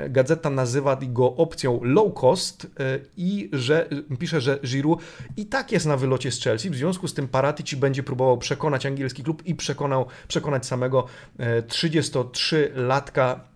gazeta 0.09 0.51
nazywa 0.51 0.99
go 1.03 1.37
opcją 1.37 1.81
low 1.83 2.15
cost 2.15 2.67
i 3.17 3.51
że 3.53 3.89
pisze, 4.19 4.41
że 4.41 4.59
Giroud 4.65 5.01
i 5.37 5.47
tak 5.47 5.73
jest 5.73 5.87
na 5.87 5.97
wylocie 5.97 6.33
z 6.33 6.43
Chelsea, 6.43 6.71
w 6.71 6.77
związku 6.77 7.09
z 7.09 7.15
tym 7.15 7.29
Paratici 7.29 7.77
będzie 7.77 8.03
próbował 8.03 8.39
przekonać 8.39 8.87
angielski 8.87 9.23
klub 9.25 9.47
i 9.47 9.55
przekonał, 9.55 10.07
przekonać 10.29 10.67
samego 10.67 11.07
33-latka 11.69 13.50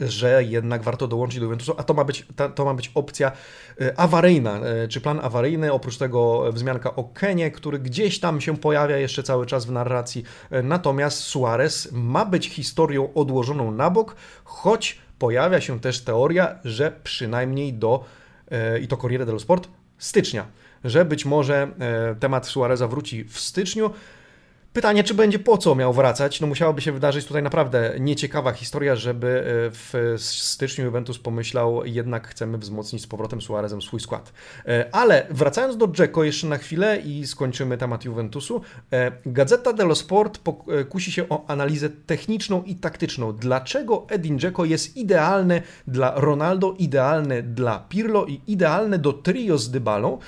że 0.00 0.44
jednak 0.44 0.82
warto 0.82 1.08
dołączyć 1.08 1.38
do 1.38 1.44
Juventusu, 1.44 1.74
a 1.78 1.82
to 1.82 1.94
ma 1.94 2.04
być, 2.04 2.26
to 2.54 2.64
ma 2.64 2.74
być 2.74 2.90
opcja 2.94 3.32
e, 3.80 4.00
awaryjna, 4.00 4.60
e, 4.60 4.88
czy 4.88 5.00
plan 5.00 5.20
awaryjny, 5.22 5.72
oprócz 5.72 5.96
tego 5.96 6.52
wzmianka 6.52 6.96
o 6.96 7.04
Kenie, 7.04 7.50
który 7.50 7.78
gdzieś 7.78 8.20
tam 8.20 8.40
się 8.40 8.56
pojawia 8.56 8.96
jeszcze 8.96 9.22
cały 9.22 9.46
czas 9.46 9.66
w 9.66 9.72
narracji, 9.72 10.24
e, 10.50 10.62
natomiast 10.62 11.18
Suarez 11.18 11.88
ma 11.92 12.24
być 12.24 12.48
historią 12.48 13.14
odłożoną 13.14 13.70
na 13.70 13.90
bok, 13.90 14.16
choć 14.44 14.98
pojawia 15.18 15.60
się 15.60 15.80
też 15.80 16.00
teoria, 16.00 16.58
że 16.64 16.92
przynajmniej 17.04 17.72
do, 17.72 18.04
i 18.82 18.88
to 18.88 18.96
Corriere 18.96 19.26
dello 19.26 19.38
Sport, 19.38 19.68
stycznia, 19.98 20.46
że 20.84 21.04
być 21.04 21.24
może 21.24 21.68
temat 22.20 22.46
Suareza 22.46 22.88
wróci 22.88 23.24
w 23.24 23.40
styczniu, 23.40 23.90
Pytanie, 24.72 25.04
czy 25.04 25.14
będzie 25.14 25.38
po 25.38 25.58
co 25.58 25.74
miał 25.74 25.92
wracać? 25.92 26.40
No 26.40 26.46
musiałaby 26.46 26.80
się 26.80 26.92
wydarzyć 26.92 27.26
tutaj 27.26 27.42
naprawdę 27.42 27.94
nieciekawa 28.00 28.52
historia, 28.52 28.96
żeby 28.96 29.28
e, 29.28 29.42
w 29.70 30.14
styczniu 30.18 30.84
Juventus 30.84 31.18
pomyślał, 31.18 31.86
jednak 31.86 32.28
chcemy 32.28 32.58
wzmocnić 32.58 33.02
z 33.02 33.06
powrotem 33.06 33.40
Suarezem 33.40 33.82
swój 33.82 34.00
skład. 34.00 34.32
E, 34.66 34.88
ale 34.92 35.26
wracając 35.30 35.76
do 35.76 35.88
Dzeko 35.88 36.24
jeszcze 36.24 36.46
na 36.46 36.58
chwilę 36.58 36.98
i 37.04 37.26
skończymy 37.26 37.78
temat 37.78 38.04
Juventusu. 38.04 38.62
E, 38.92 39.12
Gazeta 39.26 39.72
dello 39.72 39.94
Sport 39.94 40.40
kusi 40.88 41.12
się 41.12 41.28
o 41.28 41.44
analizę 41.46 41.90
techniczną 41.90 42.62
i 42.62 42.74
taktyczną. 42.74 43.32
Dlaczego 43.32 44.06
Edin 44.08 44.38
Dzeko 44.38 44.64
jest 44.64 44.96
idealny 44.96 45.62
dla 45.86 46.12
Ronaldo, 46.16 46.74
idealny 46.78 47.42
dla 47.42 47.78
Pirlo 47.88 48.26
i 48.26 48.40
idealny 48.46 48.98
do 48.98 49.12
trio 49.12 49.58
z 49.58 49.70
Dybalą? 49.70 50.18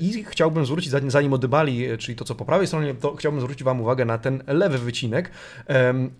I 0.00 0.24
chciałbym 0.24 0.66
zwrócić, 0.66 0.92
zanim 1.06 1.32
o 1.32 1.38
Dybali, 1.38 1.98
czyli 1.98 2.16
to 2.16 2.24
co 2.24 2.34
po 2.34 2.44
prawej 2.44 2.66
stronie, 2.66 2.94
to 2.94 3.14
chciałbym 3.14 3.40
zwrócić 3.40 3.64
Wam 3.64 3.85
uwagę 3.86 4.04
na 4.04 4.18
ten 4.18 4.42
lewy 4.46 4.78
wycinek. 4.78 5.30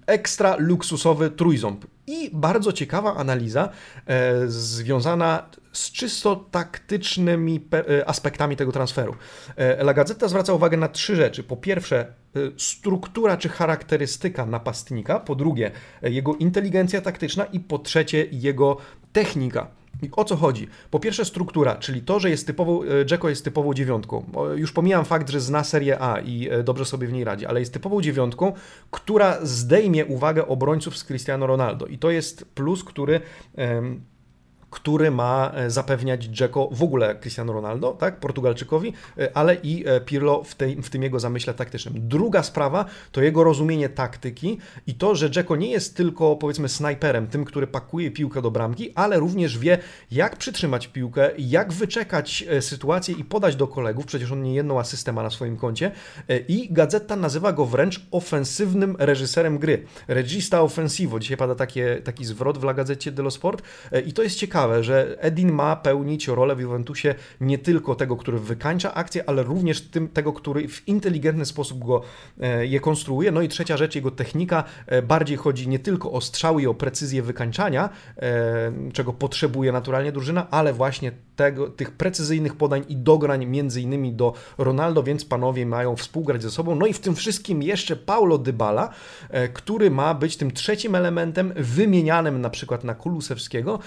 Ekstra 0.07 0.57
luksusowy 0.59 1.31
trójząb. 1.31 1.87
I 2.07 2.31
bardzo 2.33 2.73
ciekawa 2.73 3.17
analiza 3.17 3.69
e, 4.07 4.49
związana 4.49 5.49
z 5.73 5.93
czysto 5.93 6.37
taktycznymi 6.51 7.69
e, 7.73 8.09
aspektami 8.09 8.57
tego 8.57 8.73
transferu. 8.73 9.17
E, 9.57 9.83
La 9.83 9.95
Gazzetta 9.95 10.29
zwraca 10.29 10.53
uwagę 10.53 10.77
na 10.77 10.89
trzy 10.89 11.17
rzeczy. 11.17 11.43
Po 11.43 11.57
pierwsze, 11.57 12.07
struktura 12.57 13.37
czy 13.37 13.49
charakterystyka 13.49 14.47
napastnika, 14.47 15.21
po 15.21 15.35
drugie, 15.35 15.71
jego 16.03 16.35
inteligencja 16.35 17.01
taktyczna 17.01 17.45
i 17.45 17.61
po 17.61 17.79
trzecie, 17.79 18.27
jego 18.33 18.77
technika. 19.13 19.71
O 20.13 20.25
co 20.25 20.37
chodzi? 20.37 20.69
Po 20.91 21.01
pierwsze 21.01 21.25
struktura, 21.25 21.77
czyli 21.77 22.03
to, 22.03 22.21
że 22.21 22.31
jest 22.31 22.47
typową, 22.47 22.83
e, 22.83 22.87
Jacko 23.11 23.29
jest 23.29 23.45
typową 23.45 23.75
dziewiątką. 23.75 24.25
Już 24.57 24.73
pomijam 24.73 25.05
fakt, 25.05 25.31
że 25.31 25.41
zna 25.41 25.65
Serię 25.65 26.01
A 26.01 26.21
i 26.21 26.49
e, 26.51 26.63
dobrze 26.63 26.85
sobie 26.85 27.07
w 27.07 27.13
niej 27.13 27.25
radzi, 27.25 27.47
ale 27.47 27.61
jest 27.61 27.73
typową 27.73 28.03
dziewiątką, 28.03 28.53
która 28.91 29.39
zdejmie 29.43 30.07
uwagę 30.07 30.47
obrońców 30.49 30.97
z 30.97 31.05
Cristiano 31.05 31.47
Ronaldo. 31.47 31.87
I 31.87 31.99
to 31.99 32.11
jest 32.11 32.45
plus, 32.55 32.85
który 32.85 33.21
który 34.71 35.11
ma 35.11 35.53
e, 35.55 35.71
zapewniać 35.71 36.25
Dzeko, 36.25 36.69
w 36.73 36.83
ogóle 36.83 37.15
Cristiano 37.15 37.53
Ronaldo, 37.53 37.93
tak, 37.93 38.21
Portugalczykowi, 38.21 38.93
e, 39.19 39.37
ale 39.37 39.55
i 39.55 39.85
e, 39.87 40.01
Pirlo 40.01 40.45
w, 40.45 40.55
tej, 40.55 40.83
w 40.83 40.91
tym 40.91 41.03
jego 41.03 41.21
zamyśle 41.21 41.55
taktycznym. 41.55 41.95
Druga 41.97 42.43
sprawa 42.43 42.85
to 43.13 43.23
jego 43.23 43.45
rozumienie 43.45 43.89
taktyki 43.89 44.59
i 44.87 44.95
to, 44.95 45.15
że 45.15 45.31
Dzeko 45.31 45.57
nie 45.57 45.71
jest 45.71 45.97
tylko 45.97 46.37
powiedzmy 46.37 46.69
snajperem, 46.69 47.27
tym, 47.27 47.45
który 47.45 47.67
pakuje 47.67 48.11
piłkę 48.11 48.43
do 48.43 48.51
bramki, 48.51 48.93
ale 48.95 49.19
również 49.19 49.59
wie, 49.59 49.79
jak 50.11 50.37
przytrzymać 50.37 50.87
piłkę, 50.89 51.31
jak 51.39 51.73
wyczekać 51.73 52.45
sytuację 52.61 53.15
i 53.19 53.25
podać 53.25 53.57
do 53.57 53.67
kolegów, 53.67 54.07
przecież 54.07 54.33
on 54.33 54.43
nie 54.43 54.55
jedną 54.55 54.81
asystę 54.81 55.13
ma 55.13 55.23
na 55.23 55.31
swoim 55.31 55.57
koncie 55.57 55.91
i 56.49 56.69
Gazeta 56.71 57.17
nazywa 57.17 57.53
go 57.53 57.67
wręcz 57.67 58.07
ofensywnym 58.11 58.97
reżyserem 58.99 59.59
gry. 59.59 59.85
Regista 60.09 60.63
offensivo, 60.63 61.21
dzisiaj 61.21 61.37
pada 61.37 61.55
takie, 61.55 62.01
taki 62.05 62.25
zwrot 62.25 62.59
w 62.59 62.63
La 62.65 62.75
Gazecie 62.75 63.13
dello 63.13 63.31
Sport 63.31 63.63
i 64.07 64.13
to 64.13 64.23
jest 64.23 64.37
ciekawe, 64.37 64.56
ciekawe, 64.57 64.85
że 64.85 65.23
Edin 65.23 65.53
ma 65.53 65.77
pełnić 65.77 66.29
rolę 66.29 66.57
w 66.57 66.61
Juventusie 66.61 67.15
nie 67.41 67.59
tylko 67.59 67.95
tego, 67.95 68.17
który 68.17 68.39
wykańcza 68.39 68.95
akcję, 68.95 69.29
ale 69.29 69.43
również 69.43 69.81
tym, 69.81 70.09
tego, 70.09 70.33
który 70.33 70.69
w 70.69 70.89
inteligentny 70.89 71.47
sposób 71.47 71.85
go, 71.85 72.03
e, 72.41 72.67
je 72.67 72.81
konstruuje. 72.81 73.31
No 73.31 73.43
i 73.43 73.49
trzecia 73.49 73.77
rzecz, 73.77 73.95
jego 73.95 74.11
technika. 74.11 74.65
E, 74.87 75.03
bardziej 75.03 75.37
chodzi 75.37 75.69
nie 75.69 75.79
tylko 75.79 76.13
o 76.13 76.21
strzały 76.21 76.63
i 76.63 76.67
o 76.67 76.75
precyzję 76.75 77.23
wykańczania, 77.23 77.89
e, 78.17 78.73
czego 78.93 79.13
potrzebuje 79.13 79.73
naturalnie 79.73 80.13
drużyna, 80.13 80.47
ale 80.51 80.73
właśnie 80.73 81.13
tego, 81.37 81.71
tych 81.71 81.91
precyzyjnych 81.91 82.57
podań 82.57 82.85
i 82.89 82.97
dograń 82.97 83.47
między 83.47 83.81
innymi 83.81 84.13
do 84.13 84.35
Ronaldo, 84.59 85.03
więc 85.03 85.25
panowie 85.25 85.67
mają 85.67 85.97
współgrać 85.97 86.43
ze 86.43 86.51
sobą. 86.51 86.75
No 86.75 86.87
i 86.87 86.93
w 86.93 87.01
tym 87.01 87.15
wszystkim 87.15 87.63
jeszcze 87.63 87.97
Paulo 87.97 88.39
Dybala, 88.39 88.91
który 89.53 89.91
ma 89.91 90.15
być 90.15 90.37
tym 90.37 90.51
trzecim 90.51 90.95
elementem 90.95 91.53
wymienianym 91.57 92.41
na 92.41 92.51
przykład 92.51 92.85
na 92.85 92.95
Kulusewskiego, 92.95 93.79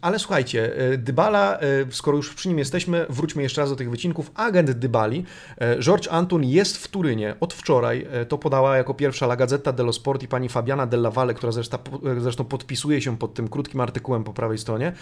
ale 0.00 0.18
słuchajcie, 0.18 0.76
e, 0.76 0.98
Dybala, 0.98 1.58
e, 1.58 1.60
skoro 1.90 2.16
już 2.16 2.34
przy 2.34 2.48
nim 2.48 2.58
jesteśmy, 2.58 3.06
wróćmy 3.08 3.42
jeszcze 3.42 3.60
raz 3.60 3.70
do 3.70 3.76
tych 3.76 3.90
wycinków. 3.90 4.30
Agent 4.34 4.70
Dybali, 4.70 5.24
e, 5.58 5.78
George 5.78 6.08
Anton 6.10 6.44
jest 6.44 6.76
w 6.76 6.88
Turynie 6.88 7.34
od 7.40 7.54
wczoraj. 7.54 8.06
To 8.28 8.38
podała 8.38 8.76
jako 8.76 8.94
pierwsza 8.94 9.26
La 9.26 9.36
Gazzetta 9.36 9.72
dello 9.72 9.92
Sport 9.92 10.22
i 10.22 10.28
pani 10.28 10.48
Fabiana 10.48 10.86
Della 10.86 11.10
Valle, 11.10 11.34
która 11.34 11.52
zresztą, 11.52 11.78
zresztą 12.18 12.44
podpisuje 12.44 13.00
się 13.00 13.18
pod 13.18 13.34
tym 13.34 13.48
krótkim 13.48 13.80
artykułem 13.80 14.24
po 14.24 14.32
prawej 14.32 14.58
stronie. 14.58 14.92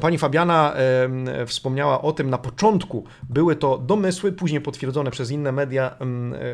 Pani 0.00 0.18
Fabiana 0.18 0.74
wspomniała 1.46 2.02
o 2.02 2.12
tym 2.12 2.30
na 2.30 2.38
początku. 2.38 3.04
Były 3.28 3.56
to 3.56 3.78
domysły, 3.78 4.32
później 4.32 4.60
potwierdzone 4.60 5.10
przez 5.10 5.30
inne 5.30 5.52
media. 5.52 5.96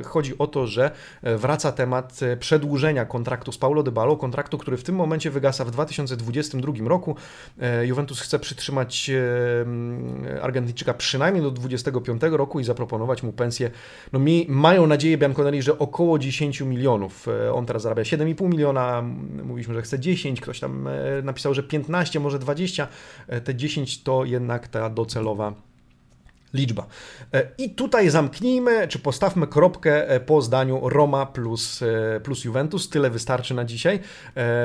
Chodzi 0.04 0.38
o 0.38 0.46
to, 0.46 0.66
że 0.66 0.90
wraca 1.22 1.72
temat 1.72 2.20
przedłużenia 2.40 3.04
kontraktu 3.04 3.52
z 3.52 3.58
Paulo 3.58 3.82
Dybalo, 3.82 4.16
kontraktu, 4.16 4.58
który 4.58 4.76
w 4.76 4.84
tym 4.84 4.94
momencie 4.94 5.30
wygasa 5.30 5.64
w 5.64 5.70
2022 5.70 6.88
roku. 6.88 7.16
E, 7.60 7.86
Juventus 7.86 8.20
chce 8.20 8.38
przytrzymać 8.38 9.10
e, 9.10 10.42
Argentyńczyka 10.42 10.94
przynajmniej 10.94 11.42
do 11.42 11.50
25 11.50 12.22
roku 12.30 12.60
i 12.60 12.64
zaproponować 12.64 13.22
mu 13.22 13.32
pensję. 13.32 13.70
No 14.12 14.18
mi 14.18 14.46
mają 14.48 14.86
nadzieję 14.86 15.18
Bianconeri, 15.18 15.62
że 15.62 15.78
około 15.78 16.18
10 16.18 16.60
milionów. 16.60 17.28
E, 17.28 17.52
on 17.52 17.66
teraz 17.66 17.82
zarabia 17.82 18.02
7,5 18.02 18.48
miliona, 18.48 19.02
mówiliśmy, 19.44 19.74
że 19.74 19.82
chce 19.82 19.98
10, 19.98 20.40
ktoś 20.40 20.60
tam 20.60 20.88
napisał, 21.22 21.54
że 21.54 21.62
15, 21.62 22.20
może 22.20 22.38
20. 22.38 22.88
Te 23.44 23.54
10 23.54 24.02
to 24.02 24.24
jednak 24.24 24.68
ta 24.68 24.90
docelowa 24.90 25.67
liczba. 26.54 26.86
E, 27.34 27.48
I 27.58 27.70
tutaj 27.70 28.10
zamknijmy, 28.10 28.88
czy 28.88 28.98
postawmy 28.98 29.46
kropkę 29.46 30.08
e, 30.08 30.20
po 30.20 30.42
zdaniu 30.42 30.88
Roma 30.88 31.26
plus, 31.26 31.82
e, 31.82 32.20
plus 32.20 32.44
Juventus. 32.44 32.88
Tyle 32.88 33.10
wystarczy 33.10 33.54
na 33.54 33.64
dzisiaj. 33.64 34.00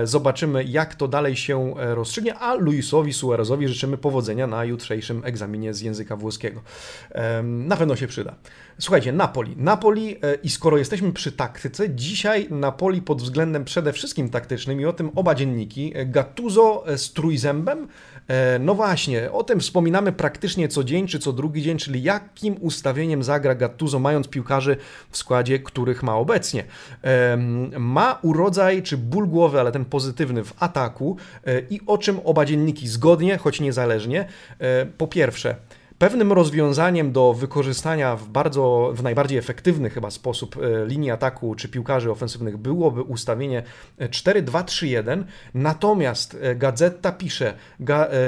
Zobaczymy, 0.03 0.63
jak 0.63 0.95
to 0.95 1.07
dalej 1.07 1.35
się 1.35 1.73
rozstrzygnie, 1.77 2.35
a 2.35 2.53
Luisowi 2.53 3.13
Suarezowi 3.13 3.67
życzymy 3.67 3.97
powodzenia 3.97 4.47
na 4.47 4.65
jutrzejszym 4.65 5.21
egzaminie 5.25 5.73
z 5.73 5.81
języka 5.81 6.15
włoskiego. 6.15 6.61
Na 7.43 7.77
pewno 7.77 7.95
się 7.95 8.07
przyda. 8.07 8.35
Słuchajcie, 8.79 9.11
Napoli. 9.11 9.55
Napoli 9.57 10.15
i 10.43 10.49
skoro 10.49 10.77
jesteśmy 10.77 11.13
przy 11.13 11.31
taktyce, 11.31 11.89
dzisiaj 11.89 12.47
Napoli 12.49 13.01
pod 13.01 13.21
względem 13.21 13.65
przede 13.65 13.93
wszystkim 13.93 14.29
taktycznym 14.29 14.81
i 14.81 14.85
o 14.85 14.93
tym 14.93 15.11
oba 15.15 15.35
dzienniki, 15.35 15.93
Gattuso 16.05 16.83
z 16.97 17.13
trójzębem, 17.13 17.87
no 18.59 18.75
właśnie, 18.75 19.31
o 19.31 19.43
tym 19.43 19.59
wspominamy 19.59 20.11
praktycznie 20.11 20.67
co 20.67 20.83
dzień 20.83 21.07
czy 21.07 21.19
co 21.19 21.33
drugi 21.33 21.61
dzień, 21.61 21.72
czyli 21.77 22.03
jakim 22.03 22.55
ustawieniem 22.59 23.23
zagra 23.23 23.55
Gattuso, 23.55 23.99
mając 23.99 24.27
piłkarzy 24.27 24.77
w 25.09 25.17
składzie, 25.17 25.59
których 25.59 26.03
ma 26.03 26.15
obecnie. 26.15 26.63
Ma 27.79 28.19
urodzaj 28.21 28.83
czy 28.83 28.97
ból 28.97 29.27
głowy, 29.27 29.59
ale 29.59 29.71
ten 29.71 29.85
pozytywny 29.85 30.43
w 30.43 30.53
ataku 30.59 31.17
e, 31.45 31.59
i 31.69 31.81
o 31.87 31.97
czym 31.97 32.19
oba 32.23 32.45
dzienniki 32.45 32.87
zgodnie, 32.87 33.37
choć 33.37 33.59
niezależnie. 33.59 34.25
E, 34.59 34.85
po 34.85 35.07
pierwsze, 35.07 35.55
Pewnym 35.97 36.33
rozwiązaniem 36.33 37.11
do 37.11 37.33
wykorzystania 37.33 38.15
w 38.15 38.27
bardzo, 38.27 38.91
w 38.95 39.03
najbardziej 39.03 39.37
efektywny 39.37 39.89
chyba 39.89 40.11
sposób 40.11 40.57
e, 40.57 40.85
linii 40.85 41.11
ataku 41.11 41.55
czy 41.55 41.69
piłkarzy 41.69 42.11
ofensywnych 42.11 42.57
byłoby 42.57 43.01
ustawienie 43.01 43.63
4-2-3-1. 43.99 45.23
Natomiast 45.53 46.37
Gazetta 46.55 47.11
pisze 47.11 47.53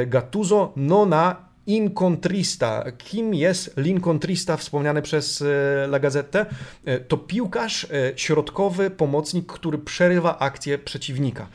Gattuso 0.08 0.74
nona 0.76 1.36
Incontrista. 1.68 2.84
Kim 2.98 3.34
jest 3.34 3.78
Lincontrista 3.78 4.58
wspomniany 4.58 5.02
przez 5.02 5.42
e, 5.42 5.46
La 5.88 6.00
Gazetę? 6.00 6.46
E, 6.86 7.00
to 7.00 7.18
piłkarz 7.18 7.84
e, 7.84 7.88
środkowy, 8.16 8.90
pomocnik, 8.90 9.54
który 9.54 9.78
przerywa 9.78 10.40
akcję 10.40 10.78
przeciwnika. 10.78 11.48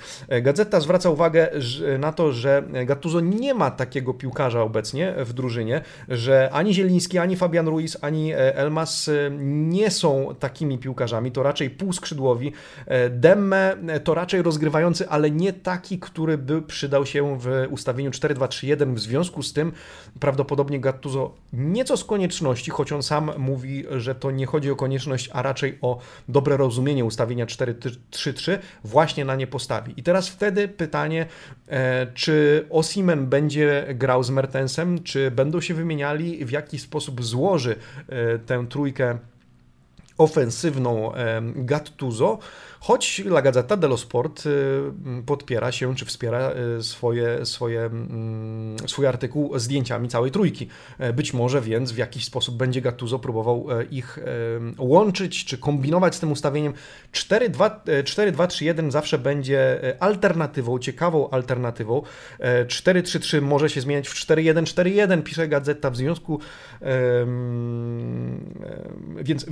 Gazeta 0.43 0.81
zwraca 0.81 1.11
uwagę 1.11 1.51
na 1.99 2.13
to, 2.13 2.33
że 2.33 2.63
Gattuso 2.87 3.21
nie 3.21 3.55
ma 3.55 3.71
takiego 3.71 4.15
piłkarza 4.15 4.63
obecnie 4.63 5.15
w 5.19 5.33
drużynie, 5.33 5.81
że 6.09 6.51
ani 6.53 6.75
Zieliński, 6.75 7.19
ani 7.19 7.37
Fabian 7.37 7.69
Ruiz, 7.69 7.97
ani 8.01 8.33
Elmas 8.35 9.11
nie 9.41 9.91
są 9.91 10.35
takimi 10.39 10.79
piłkarzami, 10.79 11.33
to 11.33 11.43
raczej 11.43 11.71
półskrzydłowi. 11.71 12.53
Demme 13.11 13.77
to 14.05 14.15
raczej 14.15 14.43
rozgrywający, 14.43 15.09
ale 15.09 15.31
nie 15.31 15.53
taki, 15.53 15.99
który 15.99 16.39
by 16.39 16.63
przydał 16.63 17.07
się 17.07 17.39
w 17.41 17.67
ustawieniu 17.71 18.11
4-2-3-1 18.11 18.95
w 18.95 19.01
związku 19.01 19.43
z 19.43 19.53
tym 19.53 19.73
prawdopodobnie 20.21 20.81
Gattuso 20.81 21.35
nieco 21.53 21.97
z 21.97 22.05
konieczności, 22.05 22.71
choć 22.71 22.93
on 22.93 23.03
sam 23.03 23.31
mówi, 23.39 23.85
że 23.91 24.15
to 24.15 24.31
nie 24.31 24.47
chodzi 24.47 24.71
o 24.71 24.77
konieczność, 24.77 25.31
a 25.33 25.43
raczej 25.43 25.79
o 25.83 25.99
dobre 26.29 26.57
rozumienie 26.57 27.05
ustawienia 27.05 27.47
4-3-3, 27.47 28.59
właśnie 28.85 29.25
na 29.25 29.37
nie 29.37 29.47
postawi. 29.47 29.95
I 29.97 30.03
teraz 30.03 30.29
wtedy 30.29 30.69
pytanie, 30.69 31.27
e, 31.69 32.07
czy 32.15 32.67
Osimen 32.71 33.27
będzie 33.27 33.87
grał 33.95 34.23
z 34.23 34.31
Mertensem, 34.31 35.03
czy 35.03 35.31
będą 35.31 35.61
się 35.61 35.75
wymieniali, 35.75 36.45
w 36.45 36.51
jaki 36.51 36.79
sposób 36.79 37.25
złoży 37.25 37.77
e, 38.09 38.39
tę 38.39 38.67
trójkę 38.69 39.19
ofensywną 40.21 41.13
Gattuso, 41.55 42.39
choć 42.81 43.23
La 43.27 43.43
Gazzetta 43.43 43.77
dello 43.77 43.97
Sport 43.97 44.47
y, 44.47 44.83
podpiera 45.27 45.73
się, 45.73 45.95
czy 45.95 46.05
wspiera 46.05 46.53
y, 46.79 46.83
swoje, 46.83 47.47
swoje, 47.47 47.81
mm, 47.81 48.77
swój 48.89 49.07
artykuł 49.07 49.59
zdjęciami 49.59 50.09
całej 50.09 50.31
trójki. 50.31 50.69
E, 50.99 51.13
być 51.13 51.35
może 51.35 51.61
więc 51.61 51.93
w 51.93 51.97
jakiś 51.97 52.25
sposób 52.25 52.57
będzie 52.57 52.81
Gattuso 52.81 53.19
próbował 53.19 53.67
e, 53.71 53.85
ich 53.85 54.19
łączyć, 54.79 55.45
czy 55.45 55.59
kombinować 55.59 56.15
z 56.15 56.21
tym 56.21 56.33
ustawieniem. 56.33 56.73
4-2-3-1 57.13 58.89
e, 58.89 58.91
zawsze 58.91 59.19
będzie 59.19 59.81
alternatywą, 60.01 60.79
ciekawą 60.79 61.31
alternatywą. 61.31 62.03
4-3-3 62.67 63.43
może 63.43 63.71
się 63.71 63.81
zmieniać 63.81 64.09
w 64.09 64.15
4-1-4-1, 64.15 65.23
pisze 65.23 65.49
Gazeta, 65.49 65.91
w 65.91 65.97
związku 65.97 66.41
więc 69.23 69.47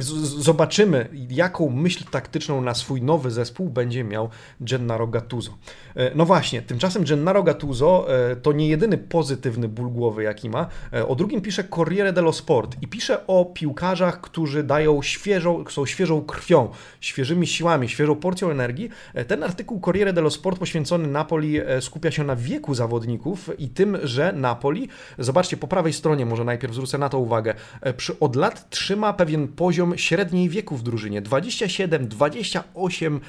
zobaczymy, 0.59 1.09
jaką 1.31 1.71
myśl 1.71 2.05
taktyczną 2.11 2.61
na 2.61 2.75
swój 2.75 3.03
nowy 3.03 3.31
zespół 3.31 3.69
będzie 3.69 4.05
miał 4.05 4.29
Gennaro 4.61 5.07
Gattuso. 5.07 5.59
E, 5.97 6.11
no 6.15 6.27
właśnie, 6.27 6.63
tymczasem 6.63 7.05
Gennaro 7.05 7.43
Gattuso 7.43 8.07
e, 8.31 8.37
to 8.37 8.53
nie 8.53 8.69
jedyny 8.69 8.99
pozytywny 8.99 9.69
ból 9.69 9.91
głowy, 9.91 10.23
jaki 10.23 10.51
ma. 10.51 10.67
E, 10.93 11.09
o 11.09 11.15
drugim 11.15 11.41
pisze 11.41 11.65
Corriere 11.65 12.13
dello 12.13 12.33
Sport 12.33 12.77
i 12.83 12.89
pisze 12.89 13.27
o 13.27 13.45
piłkarzach, 13.45 14.21
którzy 14.21 14.63
dają 14.63 15.03
świeżą, 15.03 15.65
są 15.69 15.87
świeżą 15.87 16.23
krwią, 16.23 16.69
świeżymi 17.01 17.47
siłami, 17.47 17.89
świeżą 17.89 18.17
porcją 18.17 18.51
energii. 18.51 18.91
Ten 19.27 19.43
artykuł 19.43 19.81
Corriere 19.81 20.13
dello 20.13 20.31
Sport 20.31 20.59
poświęcony 20.59 21.09
Napoli 21.09 21.61
skupia 21.81 22.11
się 22.11 22.25
na 22.25 22.37
wieku 22.37 22.75
zawodników 22.75 23.51
i 23.59 23.69
tym, 23.69 23.99
że 24.03 24.33
Napoli, 24.33 24.89
zobaczcie 25.19 25.57
po 25.57 25.69
prawej 25.69 25.93
stronie, 25.93 26.27
może 26.27 26.45
najpierw 26.45 26.75
zwrócę 26.75 26.99
na 26.99 27.09
to 27.09 27.19
uwagę, 27.19 27.55
przy 27.97 28.21
od 28.21 28.37
lat 28.37 28.71
trzyma 28.71 29.13
pewien 29.13 29.49
poziom 29.49 29.99
średniej 29.99 30.48
średniej 30.49 30.63
wieku 30.63 30.77
w 30.77 30.83
drużynie 30.83 31.23
27, 31.23 32.09
28, 32.09 33.21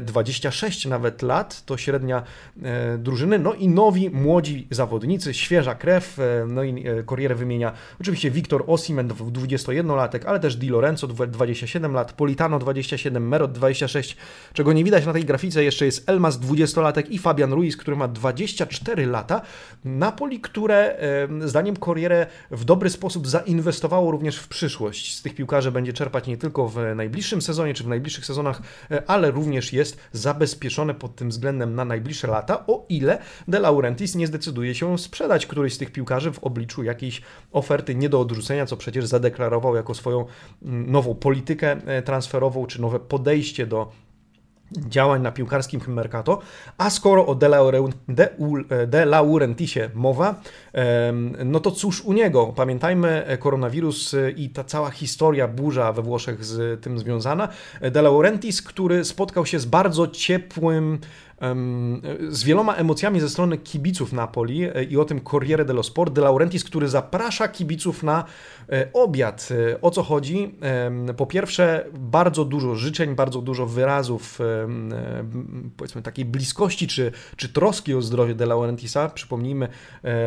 26 0.00 0.86
nawet 0.86 1.22
lat 1.22 1.64
to 1.64 1.76
średnia 1.76 2.22
drużyny. 2.98 3.38
No 3.38 3.54
i 3.54 3.68
nowi, 3.68 4.10
młodzi 4.10 4.66
zawodnicy, 4.70 5.34
świeża 5.34 5.74
krew. 5.74 6.18
No 6.48 6.62
i 6.62 6.84
karierę 7.06 7.34
wymienia 7.34 7.72
oczywiście 8.00 8.30
Wiktor 8.30 8.64
Osimen, 8.66 9.08
21-latek, 9.08 10.26
ale 10.26 10.40
też 10.40 10.56
Di 10.56 10.68
Lorenzo, 10.68 11.06
27 11.06 11.92
lat, 11.92 12.12
Politano, 12.12 12.58
27, 12.58 13.28
Merot, 13.28 13.52
26. 13.52 14.16
Czego 14.52 14.72
nie 14.72 14.84
widać 14.84 15.06
na 15.06 15.12
tej 15.12 15.24
grafice, 15.24 15.64
jeszcze 15.64 15.84
jest 15.86 16.08
Elmas, 16.08 16.40
20-latek 16.40 17.04
i 17.10 17.18
Fabian 17.18 17.52
Ruiz, 17.52 17.76
który 17.76 17.96
ma 17.96 18.08
24 18.08 19.06
lata. 19.06 19.40
Napoli, 19.84 20.40
które 20.40 20.98
zdaniem 21.44 21.76
Corriere 21.76 22.26
w 22.50 22.64
dobry 22.64 22.90
sposób 22.90 23.28
zainwestowało 23.28 24.10
również 24.10 24.36
w 24.36 24.48
przyszłość. 24.48 25.16
Z 25.16 25.22
tych 25.22 25.34
piłkarzy 25.34 25.72
będzie 25.72 25.92
czerpać 25.92 26.26
nie 26.26 26.36
tylko 26.40 26.68
w 26.68 26.76
najbliższym 26.94 27.42
sezonie 27.42 27.74
czy 27.74 27.84
w 27.84 27.88
najbliższych 27.88 28.26
sezonach, 28.26 28.62
e, 28.90 29.02
ale 29.06 29.30
również 29.30 29.72
jest 29.72 30.00
zabezpieczone 30.12 30.94
pod 30.94 31.16
tym 31.16 31.28
względem 31.28 31.74
na 31.74 31.84
najbliższe 31.84 32.26
lata, 32.26 32.66
o 32.66 32.86
ile 32.88 33.18
De 33.48 33.58
Laurentiis 33.58 34.14
nie 34.14 34.26
zdecyduje 34.26 34.74
się 34.74 34.98
sprzedać 34.98 35.46
któryś 35.46 35.74
z 35.74 35.78
tych 35.78 35.92
piłkarzy 35.92 36.32
w 36.32 36.38
obliczu 36.38 36.82
jakiejś 36.82 37.22
oferty 37.52 37.94
nie 37.94 38.08
do 38.08 38.20
odrzucenia, 38.20 38.66
co 38.66 38.76
przecież 38.76 39.06
zadeklarował 39.06 39.76
jako 39.76 39.94
swoją 39.94 40.26
mm, 40.62 40.90
nową 40.90 41.14
politykę 41.14 41.76
e, 41.86 42.02
transferową 42.02 42.66
czy 42.66 42.80
nowe 42.80 43.00
podejście 43.00 43.66
do 43.66 43.92
działań 44.76 45.22
na 45.22 45.32
piłkarskim 45.32 45.80
Mercato, 45.88 46.40
a 46.78 46.90
skoro 46.90 47.26
o 47.26 47.34
De, 48.88 49.04
Laurentisie 49.06 49.90
mowa, 49.94 50.40
no 51.44 51.60
to 51.60 51.70
cóż 51.70 52.00
u 52.00 52.12
niego? 52.12 52.52
Pamiętajmy, 52.56 53.26
e, 53.26 53.38
koronawirus 53.38 54.14
e, 54.14 54.30
i 54.30 54.50
ta 54.50 54.64
cała 54.64 54.90
historia, 54.90 55.48
burza 55.48 55.92
we 55.92 56.02
Włoszech 56.02 56.44
z 56.44 56.82
tym 56.82 56.98
związana. 56.98 57.48
De 57.90 58.02
Laurentis, 58.02 58.62
który 58.62 59.04
spotkał 59.04 59.46
się 59.46 59.58
z 59.58 59.64
bardzo 59.64 60.08
ciepłym 60.08 60.98
z 62.28 62.44
wieloma 62.44 62.74
emocjami 62.74 63.20
ze 63.20 63.28
strony 63.28 63.58
kibiców 63.58 64.12
Napoli 64.12 64.62
e, 64.64 64.84
i 64.84 64.96
o 64.96 65.04
tym 65.04 65.20
Corriere 65.20 65.64
dello 65.64 65.82
Sport 65.82 66.12
De 66.12 66.20
Laurentiis, 66.20 66.64
który 66.64 66.88
zaprasza 66.88 67.48
kibiców 67.48 68.02
na 68.02 68.24
e, 68.68 68.88
obiad. 68.92 69.48
E, 69.72 69.80
o 69.80 69.90
co 69.90 70.02
chodzi? 70.02 70.54
Po 71.16 71.26
pierwsze, 71.26 71.84
bardzo 71.92 72.44
dużo 72.44 72.74
życzeń, 72.74 73.14
bardzo 73.14 73.42
dużo 73.42 73.66
wyrazów 73.66 74.38
powiedzmy 75.76 76.02
takiej 76.02 76.24
bliskości 76.24 76.88
czy, 76.88 77.12
czy 77.36 77.48
troski 77.48 77.94
o 77.94 78.02
zdrowie 78.02 78.34
De 78.34 78.46
Laurentisa. 78.46 79.08
Przypomnijmy, 79.08 79.68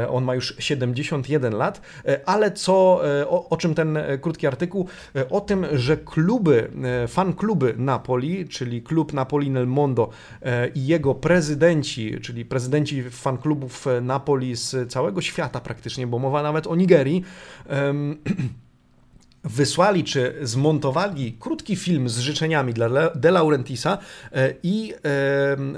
on 0.10 0.24
ma 0.24 0.36
już 0.36 0.56
71 0.60 1.54
lat, 1.54 1.82
ale 2.26 2.52
co, 2.52 3.02
o, 3.28 3.50
o 3.50 3.58
czym 3.58 3.76
ten 3.76 4.00
krótki 4.22 4.48
artykuł? 4.48 4.88
O 5.30 5.42
tym, 5.42 5.66
że 5.72 5.98
kluby, 5.98 6.72
fan 7.08 7.34
kluby 7.34 7.74
Napoli, 7.78 8.48
czyli 8.48 8.82
klub 8.82 9.14
Napoli 9.14 9.50
nel 9.50 9.68
Mondo 9.68 10.10
i 10.76 10.86
jego 10.86 11.03
jego 11.04 11.16
prezydenci, 11.16 12.22
czyli 12.22 12.46
prezydenci 12.46 13.04
fanklubów 13.04 13.86
Napoli 14.02 14.56
z 14.56 14.92
całego 14.92 15.22
świata 15.22 15.60
praktycznie, 15.60 16.08
bo 16.08 16.20
mowa 16.20 16.44
nawet 16.44 16.68
o 16.68 16.76
Nigerii, 16.76 17.24
wysłali 19.44 20.04
czy 20.04 20.36
zmontowali 20.42 21.38
krótki 21.40 21.76
film 21.76 22.10
z 22.10 22.18
życzeniami 22.18 22.74
dla 22.74 22.90
De 23.16 23.32
Laurentisa 23.32 23.98
e, 24.32 24.54
i 24.64 24.94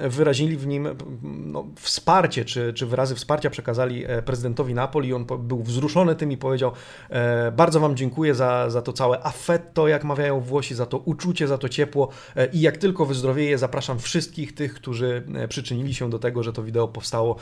wyrazili 0.10 0.58
w 0.58 0.68
nim 0.68 0.88
no, 1.24 1.66
wsparcie, 1.80 2.46
czy, 2.46 2.74
czy 2.74 2.86
wyrazy 2.86 3.16
wsparcia 3.16 3.50
przekazali 3.50 4.06
e, 4.08 4.22
prezydentowi 4.22 4.74
Napoli. 4.74 5.14
On 5.14 5.26
był 5.40 5.64
wzruszony 5.64 6.16
tym 6.16 6.32
i 6.32 6.38
powiedział: 6.38 6.72
e, 7.10 7.52
Bardzo 7.52 7.80
Wam 7.80 7.96
dziękuję 7.96 8.36
za, 8.36 8.70
za 8.70 8.82
to 8.82 8.94
całe 8.94 9.24
affetto, 9.24 9.88
jak 9.88 10.04
mawiają 10.04 10.40
Włosi, 10.40 10.76
za 10.76 10.86
to 10.86 10.98
uczucie, 10.98 11.48
za 11.48 11.58
to 11.58 11.70
ciepło. 11.70 12.10
I 12.54 12.62
jak 12.62 12.78
tylko 12.78 13.06
wyzdrowieję, 13.06 13.58
zapraszam 13.58 14.00
wszystkich 14.00 14.56
tych, 14.56 14.74
którzy 14.74 15.24
przyczynili 15.50 15.94
się 15.94 16.10
do 16.10 16.20
tego, 16.20 16.44
że 16.44 16.54
to 16.54 16.64
wideo 16.64 16.88
powstało 16.88 17.36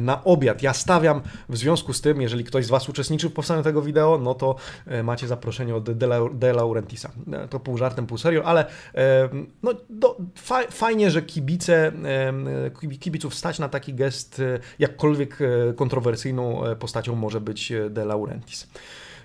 na 0.00 0.24
obiad. 0.24 0.62
Ja 0.62 0.72
stawiam 0.72 1.20
w 1.48 1.56
związku 1.56 1.92
z 1.92 2.00
tym, 2.00 2.20
jeżeli 2.20 2.44
ktoś 2.44 2.66
z 2.66 2.68
Was 2.68 2.88
uczestniczy 2.88 3.28
w 3.28 3.32
powstaniu 3.32 3.62
tego 3.62 3.82
wideo, 3.82 4.18
no 4.18 4.34
to 4.34 4.56
macie 5.02 5.26
zaproszenie 5.26 5.67
od 5.74 5.90
De 6.38 6.52
Laurentisa. 6.52 7.10
E, 7.32 7.48
to 7.48 7.60
pół 7.60 7.78
żartem, 7.78 8.06
pół 8.06 8.18
serio, 8.18 8.44
ale 8.44 8.66
e, 8.94 9.28
no, 9.62 9.74
do, 9.90 10.16
fajnie, 10.70 11.10
że 11.10 11.22
kibice, 11.22 11.92
e, 12.86 12.98
kibiców 12.98 13.34
stać 13.34 13.58
na 13.58 13.68
taki 13.68 13.94
gest, 13.94 14.42
jakkolwiek 14.78 15.38
kontrowersyjną 15.76 16.62
postacią 16.78 17.14
może 17.14 17.40
być 17.40 17.72
De 17.90 18.04
Laurentis. 18.04 18.68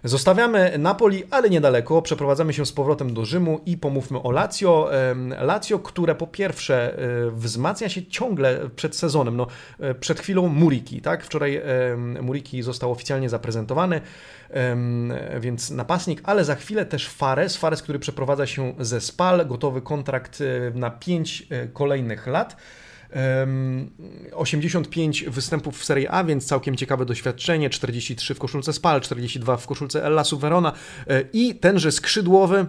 Zostawiamy 0.04 0.78
Napoli, 0.78 1.24
ale 1.32 1.50
niedaleko. 1.50 2.02
Przeprowadzamy 2.02 2.54
się 2.54 2.66
z 2.66 2.72
powrotem 2.72 3.14
do 3.14 3.26
Rzymu 3.26 3.60
i 3.66 3.78
pomówmy 3.78 4.22
o 4.22 4.32
Lazio. 4.32 4.90
Lazio, 5.40 5.80
które 5.80 6.16
po 6.16 6.28
pierwsze 6.28 6.98
wzmacnia 7.32 7.90
się 7.90 8.06
ciągle 8.06 8.70
przed 8.76 8.96
sezonem. 8.96 9.38
No, 9.38 9.48
przed 10.00 10.20
chwilą 10.20 10.48
Muriki, 10.48 11.02
tak? 11.02 11.24
Wczoraj 11.24 11.62
Muriki 12.22 12.64
został 12.64 12.92
oficjalnie 12.92 13.30
zaprezentowany 13.30 14.02
więc 15.40 15.72
napastnik, 15.72 16.22
ale 16.24 16.46
za 16.46 16.56
chwilę 16.56 16.86
też 16.86 17.10
Fares, 17.10 17.58
Fares, 17.58 17.82
który 17.82 18.00
przeprowadza 18.00 18.48
się 18.48 18.74
ze 18.80 19.02
Spal, 19.02 19.48
gotowy 19.48 19.82
kontrakt 19.82 20.40
e, 20.42 20.72
na 20.80 20.90
5 20.90 21.48
e, 21.50 21.68
kolejnych 21.68 22.28
lat. 22.28 22.58
85 24.32 25.24
występów 25.24 25.80
w 25.80 25.86
Serie 25.86 26.12
A, 26.12 26.24
więc 26.24 26.46
całkiem 26.46 26.76
ciekawe 26.76 27.06
doświadczenie. 27.06 27.70
43 27.70 28.34
w 28.34 28.40
koszulce 28.40 28.74
Spal, 28.74 29.02
42 29.02 29.58
w 29.58 29.68
koszulce 29.68 30.06
Ellasu 30.06 30.40
Verona 30.40 30.74
e, 31.08 31.24
i 31.34 31.56
tenże 31.56 31.92
skrzydłowy 31.92 32.66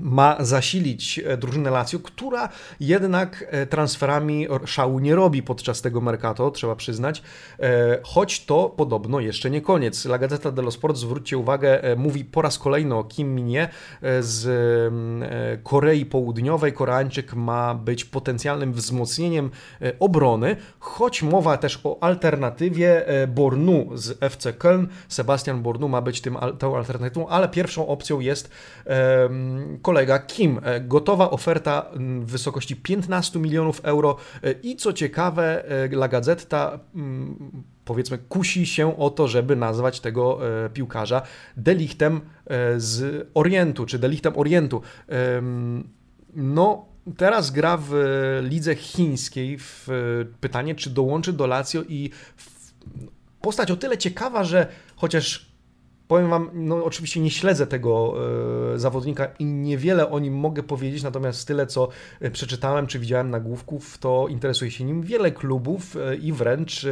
ma 0.00 0.36
zasilić 0.40 1.18
e, 1.18 1.36
drużynę 1.36 1.70
Lazio, 1.70 1.98
która 1.98 2.48
jednak 2.80 3.44
e, 3.50 3.66
transferami 3.66 4.46
szału 4.64 4.98
nie 4.98 5.14
robi 5.14 5.42
podczas 5.42 5.82
tego 5.82 6.00
Mercato, 6.00 6.50
trzeba 6.50 6.76
przyznać, 6.76 7.22
e, 7.58 7.98
choć 8.02 8.44
to 8.44 8.68
podobno 8.76 9.20
jeszcze 9.20 9.50
nie 9.50 9.60
koniec. 9.60 10.04
La 10.04 10.18
Gazzetta 10.18 10.52
dello 10.52 10.70
Sport, 10.70 10.96
zwróćcie 10.96 11.38
uwagę, 11.38 11.80
mówi 11.96 12.24
po 12.24 12.42
raz 12.42 12.58
kolejny 12.58 12.94
o 12.94 13.04
Kim 13.04 13.34
Minie 13.34 13.68
z 14.20 14.92
Korei 15.62 16.06
Południowej. 16.06 16.72
Koreańczyk 16.72 17.34
ma 17.34 17.74
być 17.74 18.04
potencjalnym 18.04 18.72
wzmocnieniem 18.72 19.50
obrony, 19.98 20.56
choć 20.78 21.22
mowa 21.22 21.56
też 21.56 21.80
o 21.84 22.02
alternatywie 22.02 23.04
Bornu 23.28 23.90
z 23.94 24.22
FC 24.22 24.52
Köln. 24.52 24.86
Sebastian 25.08 25.62
Bornu 25.62 25.88
ma 25.88 26.02
być 26.02 26.20
tym, 26.20 26.36
tą 26.58 26.76
alternatywą, 26.76 27.28
ale 27.28 27.48
pierwszą 27.48 27.86
opcją 27.86 28.20
jest 28.20 28.50
kolega 29.90 30.18
Kim. 30.18 30.60
E, 30.62 30.80
gotowa 30.80 31.30
oferta 31.30 31.90
w 32.20 32.30
wysokości 32.30 32.76
15 32.76 33.38
milionów 33.38 33.80
euro 33.84 34.16
e, 34.42 34.52
i 34.52 34.76
co 34.76 34.92
ciekawe, 34.92 35.64
e, 35.68 35.84
La 35.84 36.08
Gazzetta 36.08 36.78
powiedzmy 37.84 38.18
kusi 38.18 38.66
się 38.66 38.98
o 38.98 39.10
to, 39.10 39.28
żeby 39.28 39.56
nazwać 39.56 40.00
tego 40.00 40.38
piłkarza 40.74 41.22
delichtem 41.56 42.20
z 42.76 43.26
Orientu, 43.34 43.86
czy 43.86 43.98
delichtem 43.98 44.32
Orientu. 44.36 44.82
No, 46.34 46.86
teraz 47.16 47.50
gra 47.50 47.78
w 47.80 47.94
lidze 48.42 48.74
chińskiej. 48.74 49.58
W 49.58 49.88
pytanie, 50.40 50.74
czy 50.74 50.90
dołączy 50.90 51.32
do 51.32 51.46
Lazio 51.46 51.82
i 51.88 52.10
postać 53.40 53.70
o 53.70 53.76
tyle 53.76 53.98
ciekawa, 53.98 54.44
że 54.44 54.66
chociaż 54.96 55.49
Powiem 56.10 56.30
Wam, 56.30 56.50
no 56.54 56.84
oczywiście 56.84 57.20
nie 57.20 57.30
śledzę 57.30 57.66
tego 57.66 58.14
e, 58.74 58.78
zawodnika 58.78 59.28
i 59.38 59.44
niewiele 59.44 60.10
o 60.10 60.18
nim 60.18 60.34
mogę 60.34 60.62
powiedzieć, 60.62 61.02
natomiast 61.02 61.46
tyle, 61.46 61.66
co 61.66 61.88
e, 62.20 62.30
przeczytałem 62.30 62.86
czy 62.86 62.98
widziałem 62.98 63.30
nagłówków, 63.30 63.98
to 63.98 64.26
interesuje 64.28 64.70
się 64.70 64.84
nim 64.84 65.02
wiele 65.02 65.32
klubów 65.32 65.96
e, 65.96 66.16
i 66.16 66.32
wręcz 66.32 66.86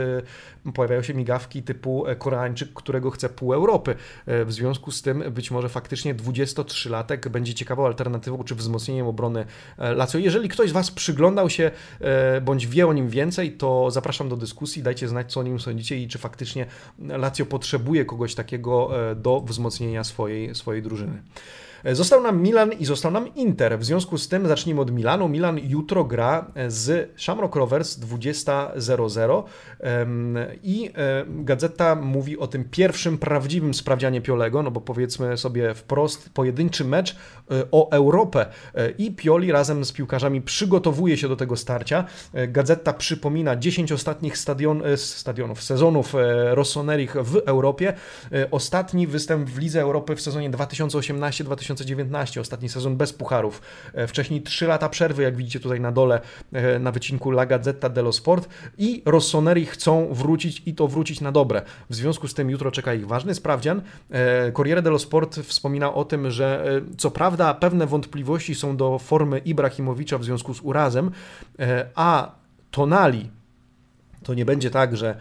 pojawiają 0.73 1.03
się 1.03 1.15
migawki 1.15 1.63
typu 1.63 2.05
Koreańczyk, 2.19 2.73
którego 2.75 3.11
chce 3.11 3.29
pół 3.29 3.55
Europy. 3.55 3.95
W 4.27 4.53
związku 4.53 4.91
z 4.91 5.03
tym 5.03 5.25
być 5.31 5.51
może 5.51 5.69
faktycznie 5.69 6.15
23-latek 6.15 7.29
będzie 7.29 7.55
ciekawą 7.55 7.87
alternatywą 7.87 8.45
czy 8.45 8.55
wzmocnieniem 8.55 9.07
obrony 9.07 9.45
Lazio. 9.79 10.19
Jeżeli 10.19 10.49
ktoś 10.49 10.71
z 10.71 10.73
Was 10.73 10.91
przyglądał 10.91 11.51
się 11.51 11.71
bądź 12.43 12.67
wie 12.67 12.87
o 12.87 12.93
nim 12.93 13.09
więcej, 13.09 13.53
to 13.53 13.91
zapraszam 13.91 14.29
do 14.29 14.37
dyskusji, 14.37 14.83
dajcie 14.83 15.09
znać, 15.09 15.33
co 15.33 15.41
o 15.41 15.43
nim 15.43 15.61
sądzicie 15.61 15.99
i 15.99 16.09
czy 16.09 16.19
faktycznie 16.19 16.67
Lazio 16.99 17.47
potrzebuje 17.47 18.05
kogoś 18.05 18.35
takiego 18.35 18.91
do 19.17 19.41
wzmocnienia 19.41 20.05
swojej, 20.05 20.55
swojej 20.55 20.83
drużyny. 20.83 21.23
E, 21.85 21.95
został 21.95 22.23
nam 22.23 22.43
Milan 22.43 22.73
i 22.73 22.85
został 22.85 23.13
nam 23.13 23.35
Inter. 23.35 23.79
W 23.79 23.85
związku 23.85 24.19
z 24.19 24.29
tym 24.29 24.49
zacznijmy 24.49 24.81
od 24.81 24.91
Milanu. 24.91 25.29
Milan 25.29 25.61
jutro 25.63 26.05
gra 26.05 26.47
z 26.69 27.11
Shamrock 27.21 27.57
Rovers 27.57 27.99
20.00 27.99 29.43
i 30.63 30.91
e, 30.95 31.25
gazeta 31.29 31.95
mówi 31.95 32.39
o 32.39 32.47
tym 32.47 32.65
pierwszym 32.65 33.19
prawdziwym 33.19 33.75
sprawdzianie 33.75 34.21
Piolego, 34.21 34.63
no 34.63 34.71
bo 34.71 34.81
powiedzmy 34.81 35.37
sobie 35.37 35.75
wprost, 35.75 36.31
pojedynczy 36.35 36.85
mecz 36.85 37.13
e, 37.13 37.17
o 37.71 37.91
Europę 37.91 38.47
i 38.99 39.13
Pioli 39.13 39.53
razem 39.53 39.85
z 39.85 39.93
piłkarzami 39.93 40.43
przygotowuje 40.43 41.17
się 41.17 41.29
do 41.29 41.37
tego 41.37 41.57
starcia. 41.57 42.05
Gazeta 42.49 42.93
przypomina 42.93 43.57
10 43.57 43.93
ostatnich 43.93 44.39
stadion, 44.39 44.83
stadionów, 44.97 45.63
sezonów 45.63 46.15
Rossonerich 46.51 47.15
w 47.15 47.37
Europie. 47.37 47.93
Ostatni 48.51 49.07
występ 49.07 49.51
w 49.51 49.59
Lidze 49.59 49.81
Europy 49.81 50.17
w 50.17 50.21
sezonie 50.21 50.51
2018-2019 50.51 51.68
2019, 51.68 51.68
ostatni 52.41 52.69
sezon 52.69 52.97
bez 52.97 53.13
pucharów. 53.13 53.63
Wcześniej 54.09 54.43
3 54.43 54.67
lata 54.67 54.89
przerwy, 54.89 55.23
jak 55.23 55.37
widzicie 55.37 55.61
tutaj 55.61 55.81
na 55.81 55.93
dole 55.93 56.21
na 56.81 56.93
wycinku 56.93 57.31
La 57.31 57.47
Gazzetta 57.47 57.89
dello 57.89 58.13
Sport 58.13 58.49
i 58.79 59.03
Rossoneri 59.07 59.67
chcą 59.67 60.09
wrócić 60.15 60.63
i 60.67 60.75
to 60.75 60.89
wrócić 60.89 61.21
na 61.21 61.33
dobre. 61.33 61.63
W 61.91 61.95
związku 61.95 62.29
z 62.29 62.35
tym 62.35 62.51
jutro 62.51 62.71
czeka 62.71 62.95
ich 62.95 63.07
ważny 63.07 63.35
sprawdzian. 63.35 63.83
Corriere 64.53 64.83
dello 64.83 64.99
Sport 64.99 65.37
wspomina 65.37 65.95
o 65.95 66.05
tym, 66.05 66.31
że 66.31 66.81
co 66.99 67.11
prawda 67.11 67.55
pewne 67.55 67.87
wątpliwości 67.87 68.55
są 68.55 68.77
do 68.77 68.99
formy 68.99 69.39
Ibrahimowicza 69.39 70.19
w 70.19 70.25
związku 70.25 70.55
z 70.55 70.61
urazem, 70.61 71.11
a 71.95 72.33
Tonali 72.71 73.31
to 74.23 74.35
nie 74.35 74.45
będzie 74.45 74.71
tak, 74.71 74.97
że 74.97 75.17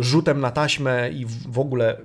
rzutem 0.00 0.40
na 0.40 0.50
taśmę 0.50 1.10
i 1.10 1.26
w 1.48 1.58
ogóle 1.58 1.96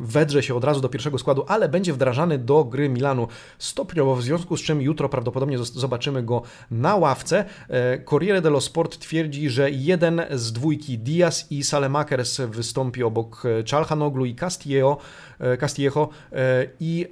wedrze 0.00 0.42
się 0.42 0.54
od 0.54 0.64
razu 0.64 0.80
do 0.80 0.88
pierwszego 0.88 1.18
składu, 1.18 1.44
ale 1.48 1.68
będzie 1.68 1.92
wdrażany 1.92 2.38
do 2.38 2.64
gry 2.64 2.88
Milanu 2.88 3.28
stopniowo, 3.58 4.16
w 4.16 4.22
związku 4.22 4.56
z 4.56 4.62
czym 4.62 4.82
jutro 4.82 5.08
prawdopodobnie 5.08 5.58
zobaczymy 5.58 6.22
go 6.22 6.42
na 6.70 6.96
ławce. 6.96 7.44
E, 7.68 7.98
Corriere 7.98 8.40
dello 8.40 8.60
Sport 8.60 8.98
twierdzi, 8.98 9.50
że 9.50 9.70
jeden 9.70 10.22
z 10.30 10.52
dwójki 10.52 10.98
Diaz 10.98 11.46
i 11.50 11.64
Salemakers 11.64 12.40
wystąpi 12.40 13.02
obok 13.02 13.42
Czalhanoglu 13.64 14.24
i 14.24 14.34
Castillejo, 14.34 14.98
e, 15.38 15.56
Castillejo 15.56 16.08
e, 16.32 16.66
i 16.80 17.06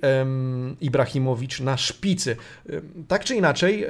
Ibrahimowicz 0.81 1.61
na 1.61 1.77
szpicy. 1.77 2.37
Tak 3.09 3.25
czy 3.25 3.37
inaczej, 3.37 3.87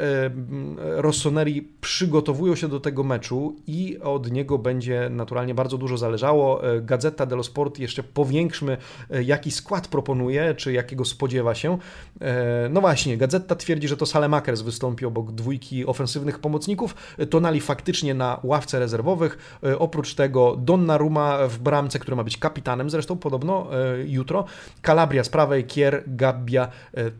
Rossoneri 0.76 1.68
przygotowują 1.80 2.54
się 2.54 2.68
do 2.68 2.80
tego 2.80 3.04
meczu 3.04 3.56
i 3.66 3.98
od 4.02 4.30
niego 4.30 4.58
będzie 4.58 5.08
naturalnie 5.10 5.54
bardzo 5.54 5.78
dużo 5.78 5.96
zależało. 5.96 6.72
E, 6.74 6.80
Gazeta 6.80 7.26
dello 7.26 7.42
Sport 7.42 7.78
jeszcze 7.78 8.02
powiększmy, 8.02 8.76
e, 9.10 9.22
jaki 9.22 9.50
skład 9.50 9.88
proponuje, 9.88 10.54
czy 10.54 10.72
jakiego 10.72 11.04
spodziewa 11.04 11.54
się. 11.54 11.78
E, 12.20 12.68
no 12.70 12.80
właśnie, 12.80 13.16
Gazeta 13.16 13.54
twierdzi, 13.54 13.88
że 13.88 13.96
to 13.96 14.06
Salemakers 14.06 14.60
wystąpi 14.60 15.06
obok 15.06 15.32
dwójki 15.32 15.86
ofensywnych 15.86 16.38
pomocników. 16.38 16.94
Tonali 17.30 17.60
faktycznie 17.60 18.14
na 18.14 18.40
ławce 18.42 18.78
rezerwowych. 18.78 19.58
Oprócz 19.78 20.14
tego 20.14 20.56
Donnarumma 20.56 21.48
w 21.48 21.58
bramce, 21.58 21.98
który 21.98 22.16
ma 22.16 22.24
być 22.24 22.36
kapitanem 22.36 22.90
zresztą 22.90 23.18
podobno 23.18 23.66
jutro. 24.06 24.44
Calabria 24.82 25.24
z 25.24 25.28
prawej, 25.28 25.64
Kier, 25.64 26.02
Gabbia, 26.06 26.68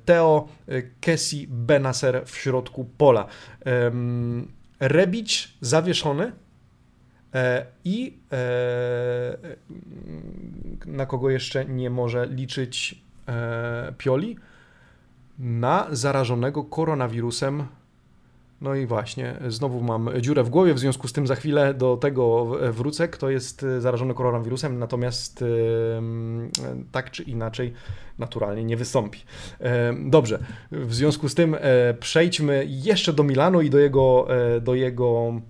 Teo, 0.04 0.48
Kessi, 1.00 1.46
Benacer 1.50 2.22
w 2.26 2.36
środku 2.36 2.84
pola. 2.98 3.26
Rebić 4.80 5.54
zawieszony 5.60 6.32
i 7.84 8.18
e, 8.32 9.36
na 10.86 11.06
kogo 11.06 11.30
jeszcze 11.30 11.64
nie 11.64 11.90
może 11.90 12.26
liczyć 12.26 13.02
e, 13.28 13.92
Pioli? 13.98 14.36
Na 15.38 15.86
zarażonego 15.90 16.64
koronawirusem 16.64 17.66
no 18.60 18.74
i 18.74 18.86
właśnie, 18.86 19.34
znowu 19.48 19.80
mam 19.80 20.10
dziurę 20.20 20.44
w 20.44 20.50
głowie, 20.50 20.74
w 20.74 20.78
związku 20.78 21.08
z 21.08 21.12
tym 21.12 21.26
za 21.26 21.34
chwilę 21.34 21.74
do 21.74 21.96
tego 21.96 22.46
wrócę, 22.72 23.08
kto 23.08 23.30
jest 23.30 23.66
zarażony 23.78 24.14
koronawirusem, 24.14 24.78
natomiast 24.78 25.44
tak 26.92 27.10
czy 27.10 27.22
inaczej 27.22 27.72
naturalnie 28.18 28.64
nie 28.64 28.76
wystąpi. 28.76 29.20
Dobrze, 30.04 30.38
w 30.72 30.94
związku 30.94 31.28
z 31.28 31.34
tym 31.34 31.56
przejdźmy 32.00 32.66
jeszcze 32.68 33.12
do 33.12 33.22
Milanu 33.22 33.60
i 33.60 33.70
do 33.70 33.78
jego, 33.78 34.28
do 34.60 34.74
jego 34.74 35.40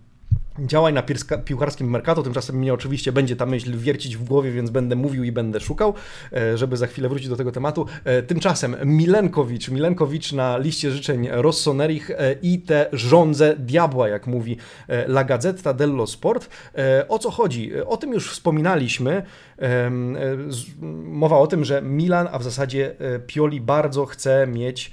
działań 0.58 0.94
na 0.94 1.02
piłkarskim 1.44 1.90
Mercato. 1.90 2.22
Tymczasem 2.22 2.56
mnie 2.56 2.74
oczywiście 2.74 3.12
będzie 3.12 3.36
ta 3.36 3.46
myśl 3.46 3.78
wiercić 3.78 4.16
w 4.16 4.24
głowie, 4.24 4.50
więc 4.50 4.70
będę 4.70 4.96
mówił 4.96 5.24
i 5.24 5.32
będę 5.32 5.60
szukał, 5.60 5.94
e, 6.32 6.58
żeby 6.58 6.76
za 6.76 6.86
chwilę 6.86 7.08
wrócić 7.08 7.28
do 7.28 7.36
tego 7.36 7.52
tematu. 7.52 7.86
E, 8.04 8.22
tymczasem 8.22 8.76
Milenkowicz, 8.84 9.68
Milenkowicz 9.68 10.32
na 10.32 10.58
liście 10.58 10.90
życzeń 10.90 11.28
Rossonerich 11.30 12.10
e, 12.10 12.34
i 12.42 12.60
te 12.60 12.86
żądze 12.92 13.56
diabła, 13.58 14.08
jak 14.08 14.26
mówi 14.26 14.56
La 14.88 15.24
Gazzetta 15.24 15.74
dello 15.74 16.06
Sport. 16.06 16.48
O 17.08 17.18
co 17.18 17.30
chodzi? 17.30 17.72
O 17.86 17.96
tym 17.96 18.12
już 18.12 18.30
wspominaliśmy. 18.30 19.22
Mowa 21.04 21.38
o 21.38 21.46
tym, 21.46 21.64
że 21.64 21.82
Milan, 21.82 22.28
a 22.32 22.38
w 22.38 22.42
zasadzie 22.42 22.94
Pioli 23.26 23.60
bardzo 23.60 24.06
chce 24.06 24.46
mieć 24.46 24.90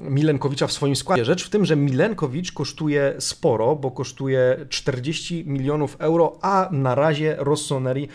Milenkowicza 0.00 0.66
w 0.66 0.72
swoim 0.72 0.96
składzie. 0.96 1.24
Rzecz 1.24 1.46
w 1.46 1.50
tym, 1.50 1.64
że 1.64 1.76
Milenkowicz 1.76 2.52
kosztuje 2.52 3.14
sporo, 3.18 3.76
bo 3.76 3.90
kosztuje 3.90 4.56
40 4.68 5.44
milionów 5.46 5.96
euro, 5.98 6.38
a 6.42 6.68
na 6.72 6.94
razie 6.94 7.36
Rossoneri 7.38 8.08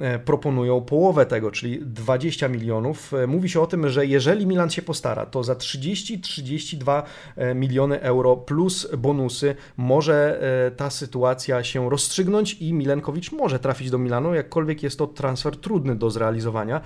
e, 0.00 0.18
proponują 0.18 0.80
połowę 0.80 1.26
tego, 1.26 1.50
czyli 1.50 1.78
20 1.82 2.48
milionów. 2.48 3.14
E, 3.14 3.26
mówi 3.26 3.48
się 3.48 3.60
o 3.60 3.66
tym, 3.66 3.88
że 3.88 4.06
jeżeli 4.06 4.46
Milan 4.46 4.70
się 4.70 4.82
postara, 4.82 5.26
to 5.26 5.44
za 5.44 5.54
30-32 5.54 7.02
e, 7.36 7.54
miliony 7.54 8.00
euro 8.00 8.36
plus 8.36 8.88
bonusy 8.98 9.54
może 9.76 10.40
ta 10.76 10.90
sytuacja 10.90 11.64
się 11.64 11.90
rozstrzygnąć 11.90 12.54
i 12.54 12.72
Milenkowicz 12.72 13.32
może 13.32 13.58
trafić 13.58 13.90
do 13.90 13.98
Milanu, 13.98 14.34
jakkolwiek 14.34 14.82
jest 14.82 14.98
to 14.98 15.06
transfer 15.06 15.56
trudny 15.56 15.96
do 15.96 16.10
zrealizowania. 16.10 16.80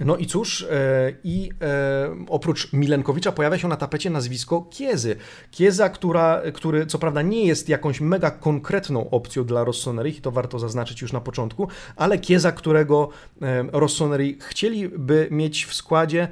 No 0.00 0.16
i 0.16 0.26
cóż, 0.26 0.62
e, 0.62 1.12
i 1.24 1.50
e, 1.62 2.16
oprócz 2.28 2.72
Milenkowicza 2.72 3.32
pojawia 3.32 3.58
się 3.58 3.68
na 3.68 3.76
tapecie 3.76 4.10
nazwisko 4.10 4.66
Kiezy. 4.70 5.16
Kieza, 5.50 5.88
która, 5.88 6.42
który 6.54 6.86
co 6.86 6.98
prawda 6.98 7.22
nie 7.22 7.46
jest 7.46 7.68
jakąś 7.68 8.00
mega 8.00 8.30
konkretną 8.30 9.10
opcją 9.10 9.44
dla 9.44 9.64
Rossoneri, 9.64 10.14
to 10.14 10.30
warto 10.30 10.58
zaznaczyć 10.58 11.02
już 11.02 11.12
na 11.12 11.20
początku, 11.20 11.68
ale 11.96 12.18
Kieza, 12.18 12.52
którego 12.52 13.08
e, 13.42 13.64
Rossoneri 13.72 14.38
chcieliby 14.40 15.28
mieć 15.30 15.64
w 15.64 15.74
składzie 15.74 16.28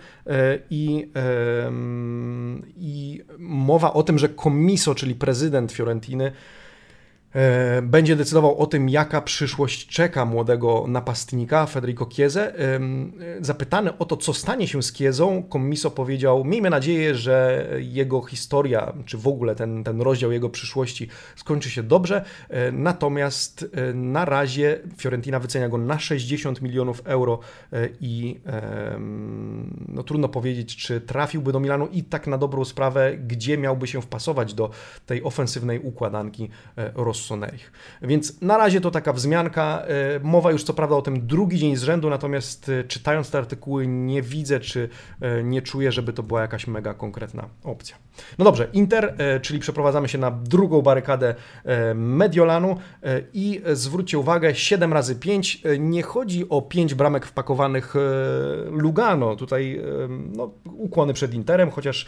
i, 0.70 1.10
i 2.76 3.22
mowa 3.38 3.92
o 3.92 4.02
tym, 4.02 4.18
że 4.18 4.28
Komiso, 4.28 4.94
czyli 4.94 5.14
prezydent 5.14 5.72
Fiorentiny, 5.72 6.32
będzie 7.82 8.16
decydował 8.16 8.58
o 8.58 8.66
tym, 8.66 8.88
jaka 8.88 9.20
przyszłość 9.20 9.86
czeka 9.86 10.24
młodego 10.24 10.84
napastnika 10.88 11.66
Federico 11.66 12.06
Chieze. 12.06 12.54
Zapytany 13.40 13.98
o 13.98 14.04
to, 14.04 14.16
co 14.16 14.34
stanie 14.34 14.68
się 14.68 14.82
z 14.82 14.92
Chiezą, 14.92 15.42
Commiso 15.52 15.90
powiedział: 15.90 16.44
Miejmy 16.44 16.70
nadzieję, 16.70 17.14
że 17.14 17.68
jego 17.78 18.22
historia, 18.22 18.92
czy 19.06 19.18
w 19.18 19.28
ogóle 19.28 19.54
ten, 19.54 19.84
ten 19.84 20.00
rozdział 20.00 20.32
jego 20.32 20.50
przyszłości 20.50 21.08
skończy 21.36 21.70
się 21.70 21.82
dobrze. 21.82 22.24
E, 22.48 22.72
natomiast 22.72 23.66
e, 23.72 23.94
na 23.94 24.24
razie 24.24 24.80
Fiorentina 24.98 25.38
wycenia 25.38 25.68
go 25.68 25.78
na 25.78 25.98
60 25.98 26.62
milionów 26.62 27.02
euro 27.04 27.38
i 28.00 28.40
no, 29.88 30.02
trudno 30.02 30.28
powiedzieć, 30.28 30.76
czy 30.76 31.00
trafiłby 31.00 31.52
do 31.52 31.60
Milanu 31.60 31.88
i 31.92 32.04
tak 32.04 32.26
na 32.26 32.38
dobrą 32.38 32.64
sprawę, 32.64 33.16
gdzie 33.16 33.58
miałby 33.58 33.86
się 33.86 34.02
wpasować 34.02 34.54
do 34.54 34.70
tej 35.06 35.22
ofensywnej 35.22 35.78
układanki 35.78 36.48
Rosso. 36.94 37.23
Więc 38.02 38.40
na 38.40 38.58
razie 38.58 38.80
to 38.80 38.90
taka 38.90 39.12
wzmianka. 39.12 39.82
E, 39.86 40.20
mowa 40.22 40.52
już 40.52 40.64
co 40.64 40.74
prawda 40.74 40.96
o 40.96 41.02
tym 41.02 41.26
drugi 41.26 41.58
dzień 41.58 41.76
z 41.76 41.82
rzędu, 41.82 42.10
natomiast 42.10 42.68
e, 42.68 42.84
czytając 42.84 43.30
te 43.30 43.38
artykuły 43.38 43.86
nie 43.86 44.22
widzę, 44.22 44.60
czy 44.60 44.88
e, 45.20 45.42
nie 45.42 45.62
czuję, 45.62 45.92
żeby 45.92 46.12
to 46.12 46.22
była 46.22 46.40
jakaś 46.40 46.66
mega 46.66 46.94
konkretna 46.94 47.48
opcja. 47.62 47.96
No 48.38 48.44
dobrze, 48.44 48.68
Inter, 48.72 49.16
czyli 49.42 49.58
przeprowadzamy 49.60 50.08
się 50.08 50.18
na 50.18 50.30
drugą 50.30 50.82
barykadę 50.82 51.34
Mediolanu 51.94 52.76
i 53.32 53.62
zwróćcie 53.72 54.18
uwagę, 54.18 54.54
7 54.54 54.92
razy 54.92 55.16
5 55.16 55.62
nie 55.78 56.02
chodzi 56.02 56.48
o 56.48 56.62
5 56.62 56.94
bramek 56.94 57.26
wpakowanych 57.26 57.94
Lugano. 58.70 59.36
Tutaj 59.36 59.80
no, 60.32 60.50
ukłony 60.64 61.14
przed 61.14 61.34
Interem, 61.34 61.70
chociaż 61.70 62.06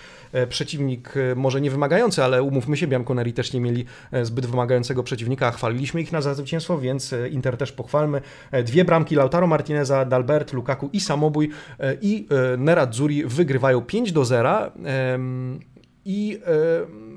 przeciwnik 0.49 1.15
może 1.37 1.61
nie 1.61 1.71
wymagający, 1.71 2.25
ale 2.25 2.43
umówmy 2.43 2.77
się, 2.77 2.87
Bianconeri 2.87 3.33
też 3.33 3.53
nie 3.53 3.61
mieli 3.61 3.85
zbyt 4.23 4.47
wymagającego 4.47 5.03
przeciwnika, 5.03 5.51
chwaliliśmy 5.51 6.01
ich 6.01 6.13
na 6.13 6.21
zwycięstwo, 6.35 6.79
więc 6.79 7.13
e, 7.13 7.29
Inter 7.29 7.57
też 7.57 7.73
pochwalmy. 7.73 8.21
E, 8.51 8.63
dwie 8.63 8.85
bramki 8.85 9.15
Lautaro 9.15 9.47
Martineza, 9.47 10.05
Dalbert, 10.05 10.53
Lukaku 10.53 10.91
i 10.93 11.01
samobój 11.01 11.51
e, 11.81 11.97
i 12.01 12.27
Nerazzurri 12.59 13.25
wygrywają 13.25 13.83
5 13.83 14.13
do 14.13 14.25
0 14.25 14.73
i 16.07 16.41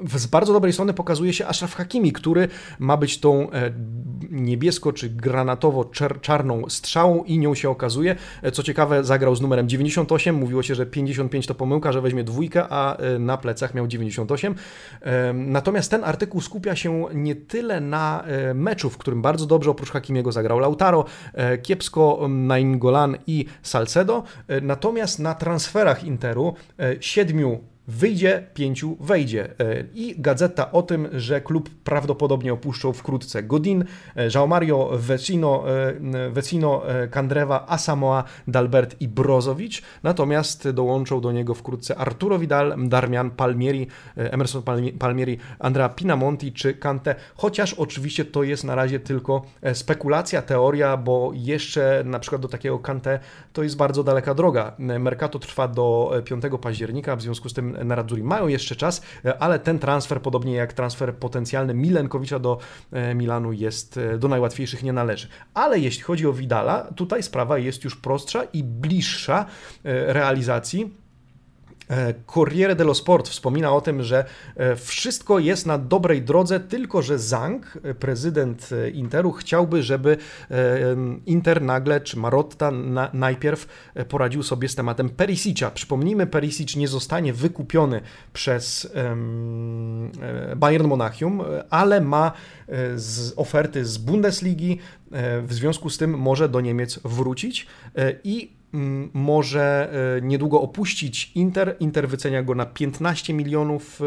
z 0.08 0.28
bardzo 0.28 0.54
dobrej 0.54 0.74
strony 0.74 0.94
pokazuje 0.94 1.34
się 1.34 1.48
Ashraf 1.48 1.76
Hakimi, 1.76 2.12
który 2.12 2.48
ma 2.80 2.98
być 2.98 3.20
tą 3.20 3.52
e, 3.52 3.72
niebiesko 4.30 4.94
czy 4.94 5.10
granatowo-czarną 5.10 6.70
strzałą 6.70 7.24
i 7.24 7.40
nią 7.40 7.56
się 7.56 7.70
okazuje. 7.70 8.16
E, 8.42 8.52
co 8.52 8.64
ciekawe, 8.64 9.04
zagrał 9.04 9.36
z 9.36 9.42
numerem 9.42 9.70
98. 9.70 10.36
Mówiło 10.36 10.64
się, 10.64 10.76
że 10.76 10.86
55 10.86 11.48
to 11.48 11.56
pomyłka, 11.56 11.92
że 11.92 12.02
weźmie 12.02 12.24
dwójkę, 12.24 12.66
a 12.70 12.98
e, 12.98 13.20
na 13.20 13.38
plecach 13.38 13.74
miał 13.74 13.88
98. 13.88 14.56
Natomiast 15.34 15.92
ten 15.92 16.04
artykuł 16.04 16.42
skupia 16.42 16.76
się 16.76 17.06
nie 17.14 17.36
tyle 17.36 17.82
na 17.82 18.24
meczu, 18.56 18.90
w 18.90 18.98
którym 18.98 19.22
bardzo 19.22 19.46
dobrze 19.46 19.72
oprócz 19.72 19.90
Hakimiego 19.90 20.32
zagrał 20.32 20.60
Lautaro, 20.60 21.06
kiepsko 21.64 22.28
Nainggolan 22.30 23.18
i 23.28 23.46
Salcedo, 23.64 24.24
natomiast 24.62 25.20
na 25.20 25.36
transferach 25.36 26.04
Interu 26.04 26.54
siedmiu 27.00 27.60
wyjdzie, 27.90 28.48
pięciu 28.54 28.98
wejdzie. 29.00 29.54
I 29.94 30.16
gazeta 30.18 30.72
o 30.72 30.82
tym, 30.82 31.08
że 31.14 31.42
klub 31.42 31.70
prawdopodobnie 31.84 32.54
opuszczą 32.54 32.94
wkrótce 32.94 33.44
Godin, 33.44 33.86
João 34.16 34.48
Mario, 34.48 34.90
Vecino, 34.94 35.64
Vecino 36.32 36.82
Kandrewa, 37.12 37.66
Asamoah, 37.68 38.26
Dalbert 38.48 39.02
i 39.02 39.08
Brozowicz. 39.08 39.82
Natomiast 40.04 40.70
dołączą 40.70 41.22
do 41.22 41.32
niego 41.32 41.54
wkrótce 41.54 41.96
Arturo 41.96 42.40
Vidal, 42.40 42.76
Darmian 42.88 43.32
Palmieri, 43.32 43.88
Emerson 44.16 44.64
Palmieri, 45.00 45.38
Andrea 45.60 45.90
Pinamonti 45.90 46.54
czy 46.54 46.74
Kante, 46.74 47.16
chociaż 47.36 47.74
oczywiście 47.74 48.26
to 48.26 48.44
jest 48.44 48.64
na 48.64 48.76
razie 48.76 49.00
tylko 49.00 49.42
spekulacja, 49.74 50.42
teoria, 50.42 50.98
bo 50.98 51.32
jeszcze 51.34 52.04
na 52.06 52.20
przykład 52.20 52.42
do 52.42 52.48
takiego 52.48 52.80
Kante 52.80 53.20
to 53.54 53.64
jest 53.64 53.78
bardzo 53.78 54.04
daleka 54.04 54.34
droga. 54.34 54.76
Mercato 54.80 55.40
trwa 55.40 55.68
do 55.68 56.12
5 56.26 56.44
października, 56.62 57.16
w 57.16 57.22
związku 57.22 57.50
z 57.50 57.54
tym 57.54 57.78
Nerazzurri 57.86 58.24
mają 58.24 58.48
jeszcze 58.48 58.76
czas, 58.76 59.02
ale 59.40 59.60
ten 59.60 59.80
transfer, 59.80 60.22
podobnie 60.22 60.54
jak 60.54 60.74
transfer 60.74 61.16
potencjalny 61.16 61.74
Milenkowicza 61.74 62.40
do 62.40 62.58
e, 62.92 63.16
Milanu 63.16 63.54
jest 63.54 63.98
e, 63.98 64.18
do 64.18 64.28
najłatwiejszych 64.28 64.84
nie 64.84 64.94
należy. 64.94 65.28
Ale 65.54 65.80
jeśli 65.80 66.04
chodzi 66.04 66.28
o 66.28 66.34
Vidala, 66.34 66.90
tutaj 66.96 67.24
sprawa 67.24 67.58
jest 67.58 67.84
już 67.84 67.96
prostsza 67.96 68.44
i 68.44 68.64
bliższa 68.64 69.46
e, 69.84 70.14
realizacji 70.14 70.70
E, 70.80 71.09
Corriere 72.26 72.76
dello 72.76 72.94
Sport 72.94 73.30
wspomina 73.30 73.72
o 73.72 73.82
tym, 73.82 74.04
że 74.04 74.26
e, 74.56 74.76
wszystko 74.76 75.40
jest 75.40 75.66
na 75.66 75.78
dobrej 75.78 76.22
drodze, 76.22 76.60
tylko 76.60 77.02
że 77.02 77.20
Zang, 77.20 77.80
e, 77.84 77.94
prezydent 77.94 78.70
Interu, 78.94 79.32
chciałby, 79.32 79.84
żeby 79.84 80.18
Inter 81.26 81.62
nagle, 81.62 82.02
czy 82.02 82.20
Marotta 82.20 82.72
na, 82.72 83.10
najpierw 83.14 83.68
poradził 84.10 84.44
sobie 84.44 84.70
z 84.70 84.76
tematem 84.76 85.10
Perisic'a. 85.10 85.72
Przypomnijmy, 85.72 86.28
Perisic 86.28 86.76
nie 86.76 86.88
zostanie 86.88 87.34
wykupiony 87.34 88.02
przez 88.34 88.94
Bayern 90.56 90.88
Monachium, 90.88 91.42
ale 91.70 92.02
ma 92.02 92.32
z 92.96 93.34
oferty 93.36 93.86
z 93.86 93.98
Bundesligi, 93.98 94.80
w 95.42 95.54
związku 95.54 95.90
z 95.90 95.98
tym 95.98 96.18
może 96.18 96.50
do 96.50 96.62
Niemiec 96.62 97.00
wrócić 97.04 97.68
i 98.24 98.59
może 99.14 99.90
e, 100.18 100.22
niedługo 100.22 100.62
opuścić 100.62 101.32
Inter. 101.36 101.76
Inter 101.80 102.10
wycenia 102.10 102.44
go 102.44 102.56
na 102.56 102.66
15 102.66 103.34
milionów 103.34 104.02
e, 104.02 104.06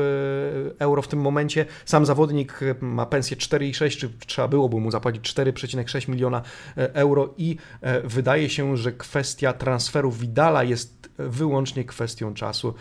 euro 0.79 1.03
w 1.03 1.09
tym 1.09 1.21
momencie. 1.21 1.67
Sam 1.85 2.07
zawodnik 2.07 2.61
e, 2.63 2.75
ma 2.81 3.07
pensję 3.07 3.37
4,6, 3.37 3.99
czy 3.99 4.11
trzeba 4.27 4.49
byłoby 4.49 4.81
mu 4.81 4.91
zapłacić 4.91 5.35
4,6 5.35 6.09
miliona 6.09 6.43
euro 6.77 7.35
i 7.37 7.57
wydaje 8.05 8.51
się, 8.51 8.77
że 8.77 8.93
kwestia 8.93 9.53
transferu 9.53 10.11
Vidala 10.11 10.65
jest 10.65 11.12
wyłącznie 11.29 11.85
kwestią 11.85 12.35
czasu. 12.35 12.75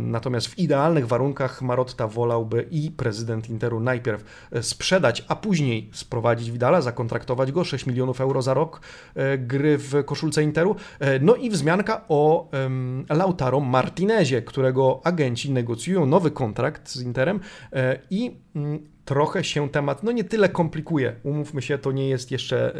Natomiast 0.00 0.46
w 0.46 0.58
idealnych 0.58 1.06
warunkach 1.06 1.62
Marotta 1.62 2.08
wolałby 2.08 2.66
i 2.70 2.90
prezydent 2.90 3.50
Interu 3.50 3.80
najpierw 3.80 4.48
sprzedać, 4.62 5.24
a 5.28 5.36
później 5.36 5.90
sprowadzić 5.92 6.50
Vidala, 6.50 6.80
zakontraktować 6.80 7.52
go 7.52 7.64
6 7.64 7.86
milionów 7.86 8.20
euro 8.20 8.42
za 8.42 8.54
rok 8.54 8.80
gry 9.38 9.78
w 9.78 10.04
koszulce 10.04 10.42
Interu 10.42 10.76
E, 10.98 11.18
no 11.18 11.34
i 11.34 11.50
wzmianka 11.50 12.04
o 12.08 12.48
Lautaro 13.10 13.60
Martinezie, 13.60 14.42
którego 14.42 15.00
agenci 15.04 15.50
negocjują 15.50 16.06
nowy 16.06 16.30
kontrakt 16.30 16.88
z 16.90 17.02
Interem 17.02 17.40
e, 17.72 17.98
i 18.10 18.36
trochę 19.08 19.44
się 19.44 19.68
temat, 19.68 20.02
no 20.02 20.12
nie 20.12 20.24
tyle 20.24 20.48
komplikuje. 20.48 21.14
Umówmy 21.22 21.62
się, 21.62 21.78
to 21.78 21.92
nie 21.92 22.08
jest 22.08 22.30
jeszcze 22.30 22.74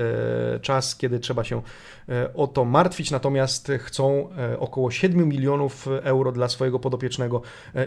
e, 0.55 0.61
czas, 0.61 0.97
kiedy 0.97 1.21
trzeba 1.21 1.45
się 1.45 1.63
e, 2.09 2.35
o 2.35 2.47
to 2.47 2.65
martwić, 2.65 3.11
natomiast 3.11 3.73
chcą 3.79 4.29
e, 4.39 4.59
około 4.59 4.91
7 4.91 5.29
milionów 5.29 5.89
euro 6.03 6.33
dla 6.33 6.49
swojego 6.49 6.79
podopiecznego. 6.79 7.43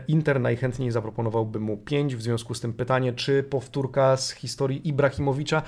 Inter 0.07 0.39
najchętniej 0.39 0.91
zaproponowałby 0.91 1.59
mu 1.59 1.77
5, 1.77 2.15
w 2.15 2.21
związku 2.21 2.53
z 2.53 2.61
tym 2.61 2.73
pytanie, 2.73 3.13
czy 3.13 3.43
powtórka 3.43 4.17
z 4.17 4.31
historii 4.31 4.87
Ibrahimowicza 4.87 5.61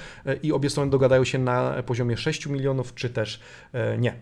i 0.43 0.51
obie 0.51 0.69
strony 0.69 0.91
dogadają 0.91 1.23
się 1.23 1.39
na 1.39 1.83
poziomie 1.85 2.17
6 2.17 2.47
milionów, 2.47 2.95
czy 2.95 3.09
też 3.09 3.39
nie. 3.97 4.13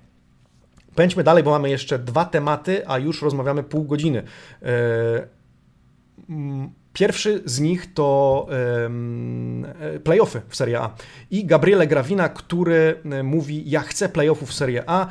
Pędźmy 0.95 1.23
dalej, 1.23 1.43
bo 1.43 1.51
mamy 1.51 1.69
jeszcze 1.69 1.99
dwa 1.99 2.25
tematy, 2.25 2.87
a 2.87 2.99
już 2.99 3.21
rozmawiamy 3.21 3.63
pół 3.63 3.83
godziny. 3.83 4.23
Pierwszy 6.93 7.41
z 7.45 7.59
nich 7.59 7.93
to 7.93 8.47
e, 9.95 9.99
playoffy 9.99 10.41
w 10.49 10.55
Serie 10.55 10.79
A. 10.79 10.95
I 11.31 11.45
Gabriele 11.45 11.87
Gravina, 11.87 12.29
który 12.29 12.95
e, 13.11 13.23
mówi: 13.23 13.69
Ja 13.69 13.81
chcę 13.81 14.09
playoffów 14.09 14.49
w 14.49 14.53
Serie 14.53 14.83
A, 14.87 15.07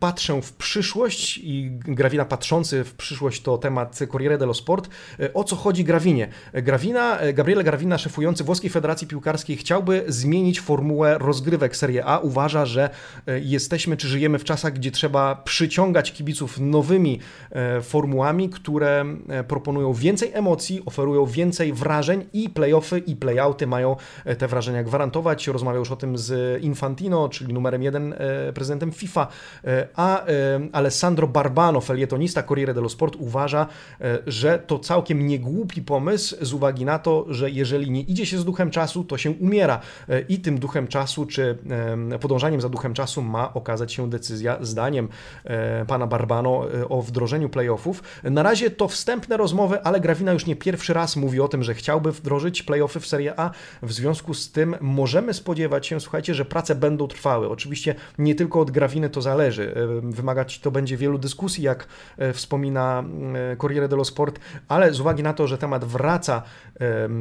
patrzę 0.00 0.42
w 0.42 0.52
przyszłość 0.52 1.38
i 1.38 1.70
Gravina 1.70 2.24
patrzący 2.24 2.84
w 2.84 2.94
przyszłość 2.94 3.42
to 3.42 3.58
temat 3.58 3.98
Corriere 4.12 4.38
dello 4.38 4.54
Sport. 4.54 4.88
O 5.34 5.44
co 5.44 5.56
chodzi 5.56 5.84
Gravinie? 5.84 6.28
Gravina, 6.52 7.18
Gabriele 7.34 7.64
Gravina, 7.64 7.98
szefujący 7.98 8.44
Włoskiej 8.44 8.70
Federacji 8.70 9.06
Piłkarskiej, 9.06 9.56
chciałby 9.56 10.04
zmienić 10.08 10.60
formułę 10.60 11.18
rozgrywek 11.18 11.76
Serie 11.76 12.04
A. 12.04 12.18
Uważa, 12.18 12.66
że 12.66 12.90
jesteśmy 13.40 13.96
czy 13.96 14.08
żyjemy 14.08 14.38
w 14.38 14.44
czasach, 14.44 14.72
gdzie 14.72 14.90
trzeba 14.90 15.34
przyciągać 15.34 16.12
kibiców 16.12 16.60
nowymi 16.60 17.20
formułami, 17.82 18.50
które 18.50 19.04
proponują 19.48 19.92
więcej 19.92 20.30
emocji, 20.34 20.82
oferują 20.86 21.26
więcej 21.26 21.72
wrażeń 21.72 22.26
i 22.32 22.48
playoffy 22.50 22.98
i 22.98 23.16
playouty 23.16 23.66
mają 23.66 23.96
e, 24.24 24.36
te 24.36 24.48
wrażenia 24.48 24.82
gwarantować. 24.82 25.46
Rozmawiał 25.46 25.78
już 25.78 25.90
o 25.90 25.96
tym 25.96 26.18
z 26.18 26.62
Infantino, 26.62 27.28
czyli 27.28 27.54
numerem 27.54 27.82
jeden 27.82 28.12
e, 28.12 28.52
prezydentem 28.52 28.92
FIFA, 28.92 29.22
e, 29.22 29.28
a 29.96 30.24
Alessandro 30.72 31.28
Barbano, 31.28 31.80
felietonista 31.80 32.42
Corriere 32.42 32.74
dello 32.74 32.88
Sport 32.88 33.16
uważa, 33.18 33.66
że 34.26 34.58
to 34.66 34.78
całkiem 34.78 35.26
niegłupi 35.26 35.82
pomysł 35.82 36.36
z 36.40 36.52
uwagi 36.52 36.84
na 36.84 36.98
to, 36.98 37.26
że 37.28 37.50
jeżeli 37.50 37.90
nie 37.90 38.00
idzie 38.00 38.26
się 38.26 38.38
z 38.38 38.44
duchem 38.44 38.70
czasu, 38.70 39.04
to 39.04 39.18
się 39.18 39.30
umiera 39.30 39.80
i 40.28 40.40
tym 40.40 40.58
duchem 40.58 40.88
czasu, 40.88 41.26
czy 41.26 41.58
podążaniem 42.20 42.60
za 42.60 42.68
duchem 42.68 42.94
czasu 42.94 43.22
ma 43.22 43.54
okazać 43.54 43.92
się 43.92 44.10
decyzja 44.10 44.58
zdaniem 44.60 45.08
pana 45.86 46.06
Barbano 46.06 46.66
o 46.88 47.02
wdrożeniu 47.02 47.48
playoffów. 47.48 48.02
Na 48.24 48.42
razie 48.42 48.70
to 48.70 48.88
wstępne 48.88 49.36
rozmowy, 49.36 49.82
ale 49.82 50.00
Grawina 50.00 50.32
już 50.32 50.46
nie 50.46 50.56
pierwszy 50.56 50.92
raz 50.92 51.16
mówi 51.16 51.40
o 51.40 51.48
tym, 51.48 51.62
że 51.62 51.74
chciałby 51.74 52.12
wdrożyć 52.12 52.62
playoffy 52.62 53.00
w 53.00 53.06
Serie 53.06 53.40
A. 53.40 53.50
W 53.82 53.92
związku 53.92 54.34
z 54.34 54.52
tym 54.52 54.76
możemy 54.80 55.34
spodziewać 55.34 55.86
się, 55.86 56.00
słuchajcie, 56.00 56.34
że 56.34 56.44
prace 56.44 56.74
będą 56.74 57.08
trwały. 57.08 57.48
Oczywiście 57.48 57.94
nie 58.18 58.34
tylko 58.34 58.60
od 58.60 58.70
Grawiny 58.70 59.10
to 59.10 59.22
zależy. 59.22 59.37
E, 59.38 59.50
wymagać 60.02 60.60
to 60.60 60.70
będzie 60.70 60.96
wielu 60.96 61.18
dyskusji, 61.18 61.64
jak 61.64 61.86
e, 62.18 62.32
wspomina 62.32 63.04
e, 63.52 63.56
Corriere 63.56 63.88
dello 63.88 64.04
Sport, 64.04 64.40
ale 64.68 64.92
z 64.92 65.00
uwagi 65.00 65.22
na 65.22 65.32
to, 65.32 65.46
że 65.46 65.58
temat 65.58 65.84
wraca 65.84 66.42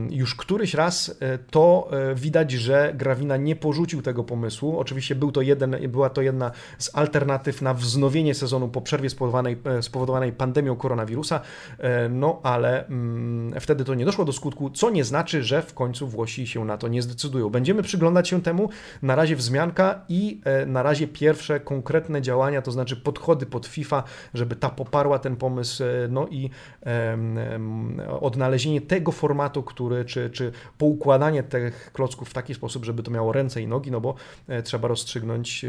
już 0.09 0.35
któryś 0.35 0.73
raz, 0.73 1.19
to 1.51 1.89
widać, 2.15 2.51
że 2.51 2.93
Grawina 2.95 3.37
nie 3.37 3.55
porzucił 3.55 4.01
tego 4.01 4.23
pomysłu. 4.23 4.79
Oczywiście 4.79 5.15
był 5.15 5.31
to 5.31 5.41
jeden, 5.41 5.75
była 5.89 6.09
to 6.09 6.21
jedna 6.21 6.51
z 6.77 6.95
alternatyw 6.95 7.61
na 7.61 7.73
wznowienie 7.73 8.33
sezonu 8.33 8.69
po 8.69 8.81
przerwie 8.81 9.09
spowodowanej, 9.09 9.57
spowodowanej 9.81 10.31
pandemią 10.31 10.75
koronawirusa, 10.75 11.41
no 12.09 12.39
ale 12.43 12.87
mm, 12.87 13.59
wtedy 13.59 13.85
to 13.85 13.93
nie 13.93 14.05
doszło 14.05 14.25
do 14.25 14.33
skutku, 14.33 14.69
co 14.69 14.89
nie 14.89 15.03
znaczy, 15.03 15.43
że 15.43 15.61
w 15.61 15.73
końcu 15.73 16.07
Włosi 16.07 16.47
się 16.47 16.65
na 16.65 16.77
to 16.77 16.87
nie 16.87 17.01
zdecydują. 17.01 17.49
Będziemy 17.49 17.83
przyglądać 17.83 18.29
się 18.29 18.41
temu, 18.41 18.69
na 19.01 19.15
razie 19.15 19.35
wzmianka 19.35 20.01
i 20.09 20.41
na 20.67 20.83
razie 20.83 21.07
pierwsze 21.07 21.59
konkretne 21.59 22.06
działania, 22.21 22.61
to 22.61 22.71
znaczy 22.71 22.95
podchody 22.95 23.45
pod 23.45 23.67
FIFA, 23.67 24.03
żeby 24.33 24.55
ta 24.55 24.69
poparła 24.69 25.19
ten 25.19 25.35
pomysł, 25.35 25.83
e, 25.83 25.87
no 26.09 26.27
i 26.27 26.49
odnalezienie 28.21 28.81
tego 28.81 29.11
formatu, 29.11 29.63
który, 29.63 30.05
czy, 30.05 30.29
czy 30.29 30.51
poukładanie 30.77 31.43
tych 31.43 31.91
klocków 31.93 32.29
w 32.29 32.33
taki 32.33 32.53
sposób, 32.53 32.85
żeby 32.85 33.03
to 33.03 33.11
miało 33.11 33.31
ręce 33.31 33.61
i 33.61 33.67
nogi, 33.67 33.91
no 33.91 34.01
bo 34.01 34.15
e, 34.47 34.63
trzeba 34.63 34.87
rozstrzygnąć, 34.87 35.65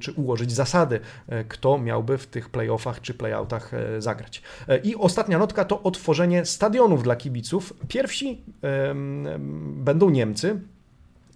czy 0.00 0.12
ułożyć 0.12 0.52
zasady, 0.52 1.00
kto 1.48 1.78
miałby 1.78 2.18
w 2.18 2.26
tych 2.26 2.48
playoffach 2.50 3.00
czy 3.00 3.14
playoutach 3.14 3.72
zagrać. 3.98 4.42
I 4.84 4.96
ostatnia 4.96 5.38
notka 5.38 5.64
to 5.64 5.82
otworzenie 5.82 6.44
stadionów 6.44 7.02
dla 7.02 7.16
kibiców. 7.16 7.74
Pierwsi 7.88 8.42
będą 9.76 10.10
Niemcy, 10.10 10.60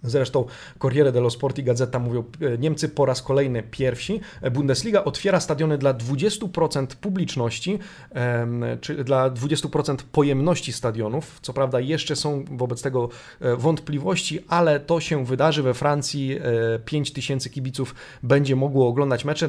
Zresztą 0.03 0.45
Corriere 0.79 1.11
dello 1.11 1.29
Sport 1.29 1.59
i 1.59 1.63
Gazeta 1.63 1.99
mówią, 1.99 2.23
e, 2.41 2.57
Niemcy 2.57 2.89
po 2.89 3.05
raz 3.05 3.21
kolejny 3.21 3.63
pierwsi. 3.63 4.19
Bundesliga 4.51 5.03
otwiera 5.03 5.39
stadiony 5.39 5.77
dla 5.77 5.93
20% 5.93 6.95
publiczności, 6.95 7.79
czy 8.81 9.03
dla 9.03 9.29
20% 9.29 10.03
pojemności 10.11 10.73
stadionów. 10.73 11.39
Co 11.41 11.53
prawda 11.53 11.79
jeszcze 11.79 12.15
są 12.15 12.45
wobec 12.51 12.81
tego 12.81 13.09
e, 13.39 13.55
wątpliwości, 13.55 14.39
ale 14.47 14.79
to 14.79 14.99
się 14.99 15.25
wydarzy 15.25 15.63
we 15.63 15.73
Francji. 15.73 16.39
5 16.85 17.13
e, 17.29 17.49
kibiców 17.49 17.95
będzie 18.23 18.55
mogło 18.55 18.87
oglądać 18.87 19.25
mecze. 19.25 19.47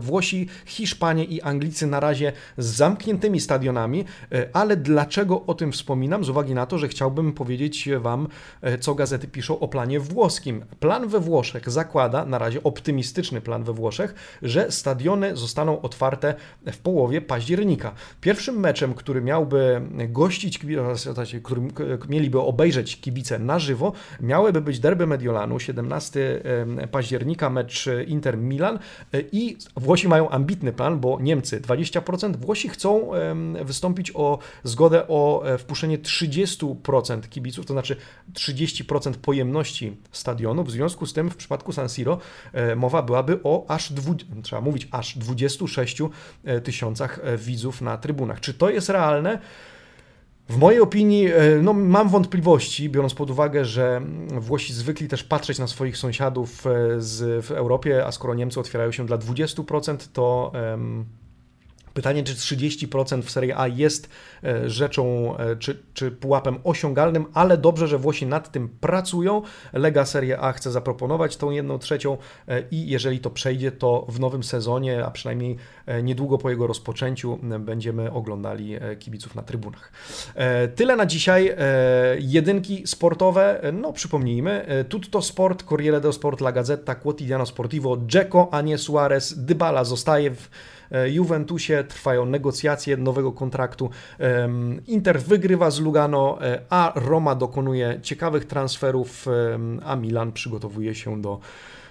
Włosi, 0.00 0.48
Hiszpanie 0.66 1.24
i 1.24 1.40
Anglicy 1.40 1.86
na 1.86 2.00
razie 2.00 2.32
z 2.58 2.66
zamkniętymi 2.66 3.40
stadionami, 3.40 4.04
ale 4.52 4.76
dlaczego 4.76 5.46
o 5.46 5.54
tym 5.54 5.72
wspominam? 5.72 6.24
Z 6.24 6.28
uwagi 6.28 6.54
na 6.54 6.66
to, 6.66 6.78
że 6.78 6.88
chciałbym 6.88 7.32
powiedzieć 7.32 7.88
Wam, 8.00 8.28
co 8.80 8.94
gazety 8.94 9.28
piszą 9.28 9.58
o 9.62 9.68
planie 9.68 10.00
włoskim. 10.00 10.64
Plan 10.80 11.08
we 11.08 11.20
Włoszech 11.20 11.70
zakłada, 11.70 12.24
na 12.24 12.38
razie 12.38 12.62
optymistyczny 12.62 13.40
plan 13.40 13.64
we 13.64 13.72
Włoszech, 13.72 14.14
że 14.42 14.72
stadiony 14.72 15.36
zostaną 15.36 15.82
otwarte 15.82 16.34
w 16.72 16.78
połowie 16.78 17.20
października. 17.20 17.94
Pierwszym 18.20 18.60
meczem, 18.60 18.94
który 18.94 19.20
miałby 19.20 19.80
gościć, 20.08 20.58
który 20.58 21.60
mieliby 22.08 22.40
obejrzeć 22.40 23.00
kibice 23.00 23.38
na 23.38 23.58
żywo, 23.58 23.92
miałyby 24.20 24.60
być 24.60 24.78
derby 24.78 25.06
Mediolanu, 25.06 25.60
17 25.60 26.42
października, 26.90 27.50
mecz 27.50 27.88
Inter-Milan 28.06 28.78
i 29.32 29.56
Włosi 29.76 30.08
mają 30.08 30.30
ambitny 30.30 30.72
plan, 30.72 31.00
bo 31.00 31.20
Niemcy 31.20 31.60
20%, 31.60 32.36
Włosi 32.36 32.68
chcą 32.68 33.10
wystąpić 33.64 34.12
o 34.14 34.38
zgodę 34.64 35.08
o 35.08 35.42
e, 35.46 35.58
wpuszczenie 35.58 35.98
30% 35.98 37.28
kibiców, 37.28 37.66
to 37.66 37.72
znaczy 37.72 37.96
30% 38.34 39.12
pojemności 39.12 39.51
stadionu. 40.12 40.64
W 40.64 40.70
związku 40.70 41.06
z 41.06 41.12
tym 41.12 41.30
w 41.30 41.36
przypadku 41.36 41.72
San 41.72 41.88
Siro 41.88 42.18
e, 42.52 42.76
mowa 42.76 43.02
byłaby 43.02 43.40
o 43.44 43.64
aż, 43.68 43.92
dwu, 43.92 44.14
trzeba 44.42 44.62
mówić, 44.62 44.88
aż 44.90 45.18
26 45.18 46.02
e, 46.44 46.60
tysiącach 46.60 47.20
widzów 47.38 47.80
na 47.80 47.96
trybunach. 47.98 48.40
Czy 48.40 48.54
to 48.54 48.70
jest 48.70 48.88
realne? 48.88 49.38
W 50.48 50.56
mojej 50.56 50.80
opinii 50.80 51.28
no, 51.62 51.72
mam 51.72 52.08
wątpliwości, 52.08 52.90
biorąc 52.90 53.14
pod 53.14 53.30
uwagę, 53.30 53.64
że 53.64 54.02
Włosi 54.28 54.72
zwykli 54.72 55.08
też 55.08 55.24
patrzeć 55.24 55.58
na 55.58 55.66
swoich 55.66 55.96
sąsiadów 55.96 56.64
z, 56.98 57.46
w 57.46 57.50
Europie, 57.50 58.06
a 58.06 58.12
skoro 58.12 58.34
Niemcy 58.34 58.60
otwierają 58.60 58.92
się 58.92 59.06
dla 59.06 59.18
20%, 59.18 59.96
to. 60.12 60.52
Um, 60.54 61.21
Pytanie, 61.94 62.24
czy 62.24 62.34
30% 62.34 63.22
w 63.22 63.30
Serie 63.30 63.58
A 63.58 63.68
jest 63.68 64.08
e, 64.44 64.70
rzeczą, 64.70 65.36
e, 65.36 65.56
czy, 65.56 65.82
czy 65.94 66.10
pułapem 66.10 66.58
osiągalnym, 66.64 67.26
ale 67.34 67.58
dobrze, 67.58 67.88
że 67.88 67.98
Włosi 67.98 68.26
nad 68.26 68.52
tym 68.52 68.68
pracują. 68.68 69.42
Lega 69.72 70.04
Serie 70.04 70.40
A 70.40 70.52
chce 70.52 70.70
zaproponować 70.70 71.36
tą 71.36 71.50
jedną 71.50 71.78
trzecią 71.78 72.18
e, 72.48 72.62
i 72.70 72.88
jeżeli 72.88 73.20
to 73.20 73.30
przejdzie, 73.30 73.72
to 73.72 74.06
w 74.08 74.20
nowym 74.20 74.42
sezonie, 74.42 75.04
a 75.04 75.10
przynajmniej 75.10 75.56
niedługo 76.02 76.38
po 76.38 76.50
jego 76.50 76.66
rozpoczęciu, 76.66 77.38
będziemy 77.60 78.12
oglądali 78.12 78.74
kibiców 78.98 79.34
na 79.34 79.42
trybunach. 79.42 79.92
Tyle 80.76 80.96
na 80.96 81.06
dzisiaj. 81.06 81.56
Jedynki 82.18 82.86
sportowe, 82.86 83.60
no 83.72 83.92
przypomnijmy, 83.92 84.84
Tutto 84.88 85.22
Sport, 85.22 85.62
Corriere 85.62 86.00
dello 86.00 86.12
Sport, 86.12 86.40
La 86.40 86.52
Gazzetta, 86.52 86.94
Quotidiano 86.94 87.46
Sportivo, 87.46 87.96
Dzeko, 87.96 88.48
a 88.52 88.60
nie 88.60 88.78
Suarez, 88.78 89.44
Dybala 89.44 89.84
zostaje 89.84 90.30
w 90.30 90.50
Juventusie 91.06 91.84
trwają 91.84 92.26
negocjacje 92.26 92.96
nowego 92.96 93.32
kontraktu. 93.32 93.90
Inter 94.86 95.20
wygrywa 95.20 95.70
z 95.70 95.80
Lugano, 95.80 96.38
e, 96.42 96.60
a 96.70 96.92
Roma 96.94 97.34
dokonuje 97.34 97.98
ciekawych 98.02 98.44
transferów, 98.44 99.26
a 99.84 99.96
Milan 99.96 100.32
przygotowuje 100.32 100.94
się 100.94 101.20
do 101.20 101.38
e, 101.40 101.81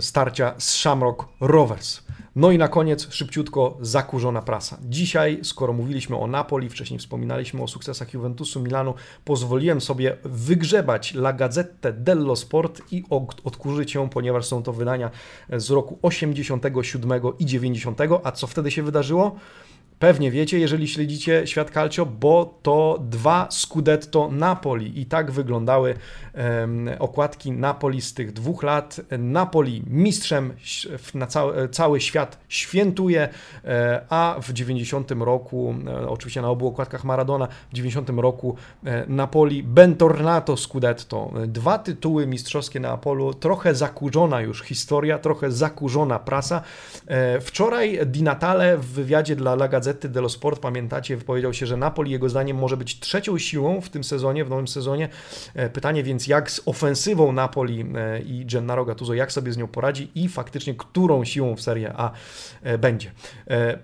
starcia 0.00 0.54
z 0.58 0.70
Shamrock 0.70 1.24
Rovers. 1.40 2.02
No 2.36 2.50
i 2.50 2.58
na 2.58 2.68
koniec 2.68 3.12
szybciutko 3.12 3.78
zakurzona 3.80 4.42
prasa. 4.42 4.78
Dzisiaj, 4.82 5.38
skoro 5.42 5.72
mówiliśmy 5.72 6.16
o 6.16 6.26
Napoli, 6.26 6.68
wcześniej 6.68 6.98
wspominaliśmy 6.98 7.62
o 7.62 7.68
sukcesach 7.68 8.14
Juventusu, 8.14 8.60
Milanu, 8.60 8.94
pozwoliłem 9.24 9.80
sobie 9.80 10.16
wygrzebać 10.24 11.14
La 11.14 11.32
Gazzetta 11.32 11.92
dello 11.92 12.36
Sport 12.36 12.82
i 12.90 13.04
odkurzyć 13.44 13.94
ją, 13.94 14.08
ponieważ 14.08 14.46
są 14.46 14.62
to 14.62 14.72
wydania 14.72 15.10
z 15.52 15.70
roku 15.70 15.98
87 16.02 17.20
i 17.38 17.46
90. 17.46 17.98
A 18.24 18.32
co 18.32 18.46
wtedy 18.46 18.70
się 18.70 18.82
wydarzyło? 18.82 19.36
Pewnie 20.02 20.30
wiecie, 20.30 20.58
jeżeli 20.58 20.88
śledzicie 20.88 21.46
świat 21.46 21.70
calcio, 21.70 22.06
bo 22.06 22.58
to 22.62 22.98
dwa 23.00 23.48
Scudetto 23.50 24.28
Napoli 24.32 25.00
i 25.00 25.06
tak 25.06 25.30
wyglądały 25.30 25.94
um, 26.34 26.90
okładki 26.98 27.52
Napoli 27.52 28.00
z 28.00 28.14
tych 28.14 28.32
dwóch 28.32 28.62
lat. 28.62 29.00
Napoli 29.18 29.82
mistrzem 29.86 30.52
na 31.14 31.26
cały, 31.26 31.68
cały 31.68 32.00
świat 32.00 32.38
świętuje, 32.48 33.28
e, 33.64 34.00
a 34.08 34.36
w 34.42 34.52
90 34.52 35.10
roku, 35.10 35.74
e, 35.86 36.08
oczywiście 36.08 36.42
na 36.42 36.48
obu 36.48 36.66
okładkach 36.66 37.04
Maradona, 37.04 37.48
w 37.70 37.74
90 37.74 38.10
roku 38.10 38.56
e, 38.84 39.04
Napoli 39.08 39.62
Bentornato 39.62 40.56
Scudetto. 40.56 41.32
Dwa 41.46 41.78
tytuły 41.78 42.26
mistrzowskie 42.26 42.80
na 42.80 42.90
Apolu, 42.90 43.34
trochę 43.34 43.74
zakurzona 43.74 44.40
już 44.40 44.62
historia, 44.62 45.18
trochę 45.18 45.50
zakurzona 45.50 46.18
prasa. 46.18 46.62
Wczoraj 47.40 47.98
Di 48.06 48.22
Natale 48.22 48.78
w 48.78 48.86
wywiadzie 48.86 49.36
dla 49.36 49.52
La 49.52 49.68
Gazzetta 49.68 49.91
Gazzety 49.92 50.08
dello 50.08 50.28
Sport, 50.28 50.60
pamiętacie, 50.60 51.16
wypowiedział 51.16 51.54
się, 51.54 51.66
że 51.66 51.76
Napoli 51.76 52.12
jego 52.12 52.28
zdaniem 52.28 52.56
może 52.56 52.76
być 52.76 53.00
trzecią 53.00 53.38
siłą 53.38 53.80
w 53.80 53.88
tym 53.88 54.04
sezonie, 54.04 54.44
w 54.44 54.50
nowym 54.50 54.68
sezonie. 54.68 55.08
E, 55.54 55.70
pytanie 55.70 56.02
więc, 56.02 56.26
jak 56.26 56.50
z 56.50 56.62
ofensywą 56.66 57.32
Napoli 57.32 57.84
e, 57.94 58.20
i 58.20 58.46
Gennaro 58.46 58.84
Gattuso, 58.84 59.14
jak 59.14 59.32
sobie 59.32 59.52
z 59.52 59.56
nią 59.56 59.68
poradzi 59.68 60.10
i 60.14 60.28
faktycznie 60.28 60.74
którą 60.74 61.24
siłą 61.24 61.56
w 61.56 61.60
Serie 61.60 61.92
A 61.96 62.10
e, 62.62 62.78
będzie. 62.78 63.12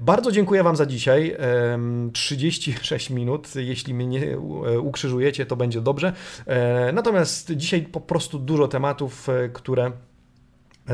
Bardzo 0.00 0.32
dziękuję 0.32 0.62
Wam 0.62 0.76
za 0.76 0.86
dzisiaj. 0.86 1.36
36 2.12 3.10
minut. 3.10 3.56
Jeśli 3.56 3.94
mnie 3.94 4.06
nie 4.06 4.38
ukrzyżujecie, 4.80 5.46
to 5.46 5.56
będzie 5.56 5.80
dobrze. 5.80 6.12
Natomiast 6.92 7.52
dzisiaj 7.56 7.82
po 7.82 8.00
prostu 8.00 8.38
dużo 8.38 8.68
tematów, 8.68 9.26
które 9.52 9.92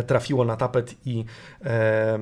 trafiło 0.02 0.44
na 0.44 0.56
tapet 0.56 0.94
i 1.06 1.24
e, 1.64 2.18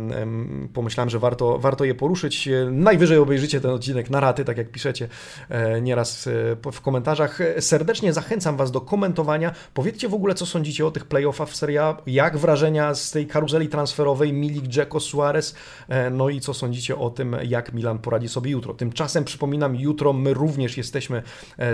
pomyślałem, 0.74 1.10
że 1.10 1.18
warto, 1.18 1.58
warto 1.58 1.84
je 1.84 1.94
poruszyć. 1.94 2.48
Najwyżej 2.70 3.18
obejrzycie 3.18 3.60
ten 3.60 3.70
odcinek 3.70 4.10
na 4.10 4.20
raty, 4.20 4.44
tak 4.44 4.58
jak 4.58 4.70
piszecie 4.70 5.08
e, 5.48 5.80
nieraz 5.80 6.26
e, 6.26 6.72
w 6.72 6.80
komentarzach. 6.80 7.38
Serdecznie 7.60 8.12
zachęcam 8.12 8.56
Was 8.56 8.70
do 8.70 8.80
komentowania. 8.80 9.52
Powiedzcie 9.74 10.08
w 10.08 10.14
ogóle, 10.14 10.34
co 10.34 10.46
sądzicie 10.46 10.86
o 10.86 10.90
tych 10.90 11.04
playoffach 11.04 11.48
w 11.48 11.56
Serie 11.56 11.82
A, 11.82 11.96
jak 12.06 12.38
wrażenia 12.38 12.94
z 12.94 13.10
tej 13.10 13.26
karuzeli 13.26 13.68
transferowej 13.68 14.32
Milik, 14.32 14.66
Dzeko, 14.66 15.00
Suarez, 15.00 15.54
e, 15.88 16.10
no 16.10 16.28
i 16.28 16.40
co 16.40 16.54
sądzicie 16.54 16.96
o 16.96 17.10
tym, 17.10 17.36
jak 17.42 17.72
Milan 17.72 17.98
poradzi 17.98 18.28
sobie 18.28 18.50
jutro. 18.50 18.74
Tymczasem 18.74 19.24
przypominam, 19.24 19.76
jutro 19.76 20.12
my 20.12 20.34
również 20.34 20.76
jesteśmy 20.76 21.22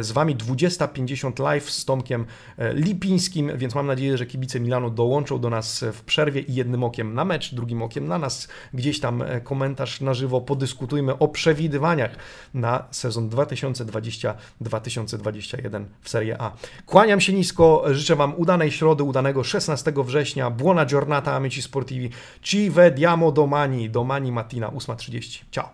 z 0.01 0.13
Wami 0.13 0.37
20.50 0.37 1.43
live 1.43 1.71
z 1.71 1.85
Tomkiem 1.85 2.27
Lipińskim, 2.73 3.51
więc 3.57 3.75
mam 3.75 3.87
nadzieję, 3.87 4.19
że 4.19 4.27
kibice 4.27 4.61
Milanu 4.61 4.91
dołączą 4.91 5.41
do 5.41 5.51
nas 5.51 5.85
w 5.93 6.03
przerwie 6.03 6.41
i 6.41 6.55
jednym 6.55 6.85
okiem 6.85 7.15
na 7.15 7.25
mecz, 7.25 7.55
drugim 7.55 7.83
okiem 7.83 8.09
na 8.09 8.19
nas. 8.19 8.49
Gdzieś 8.75 9.01
tam 9.01 9.23
e, 9.23 9.41
komentarz 9.41 10.01
na 10.01 10.15
żywo, 10.15 10.41
podyskutujmy 10.41 11.19
o 11.19 11.29
przewidywaniach 11.29 12.17
na 12.55 12.85
sezon 12.91 13.31
2020-2021 13.31 15.85
w 16.03 16.09
Serie 16.09 16.43
A. 16.43 16.53
Kłaniam 16.87 17.21
się 17.21 17.33
nisko, 17.33 17.85
życzę 17.91 18.17
Wam 18.17 18.35
udanej 18.37 18.71
środy, 18.71 19.03
udanego 19.03 19.45
16 19.45 19.93
września. 19.97 20.51
Buona 20.51 20.87
giornata, 20.87 21.35
amici 21.35 21.63
sportivi. 21.63 22.11
Ci 22.43 22.71
vediamo 22.71 23.33
domani, 23.33 23.91
domani 23.91 24.33
mattina, 24.33 24.69
8.30. 24.69 25.45
Ciao! 25.51 25.69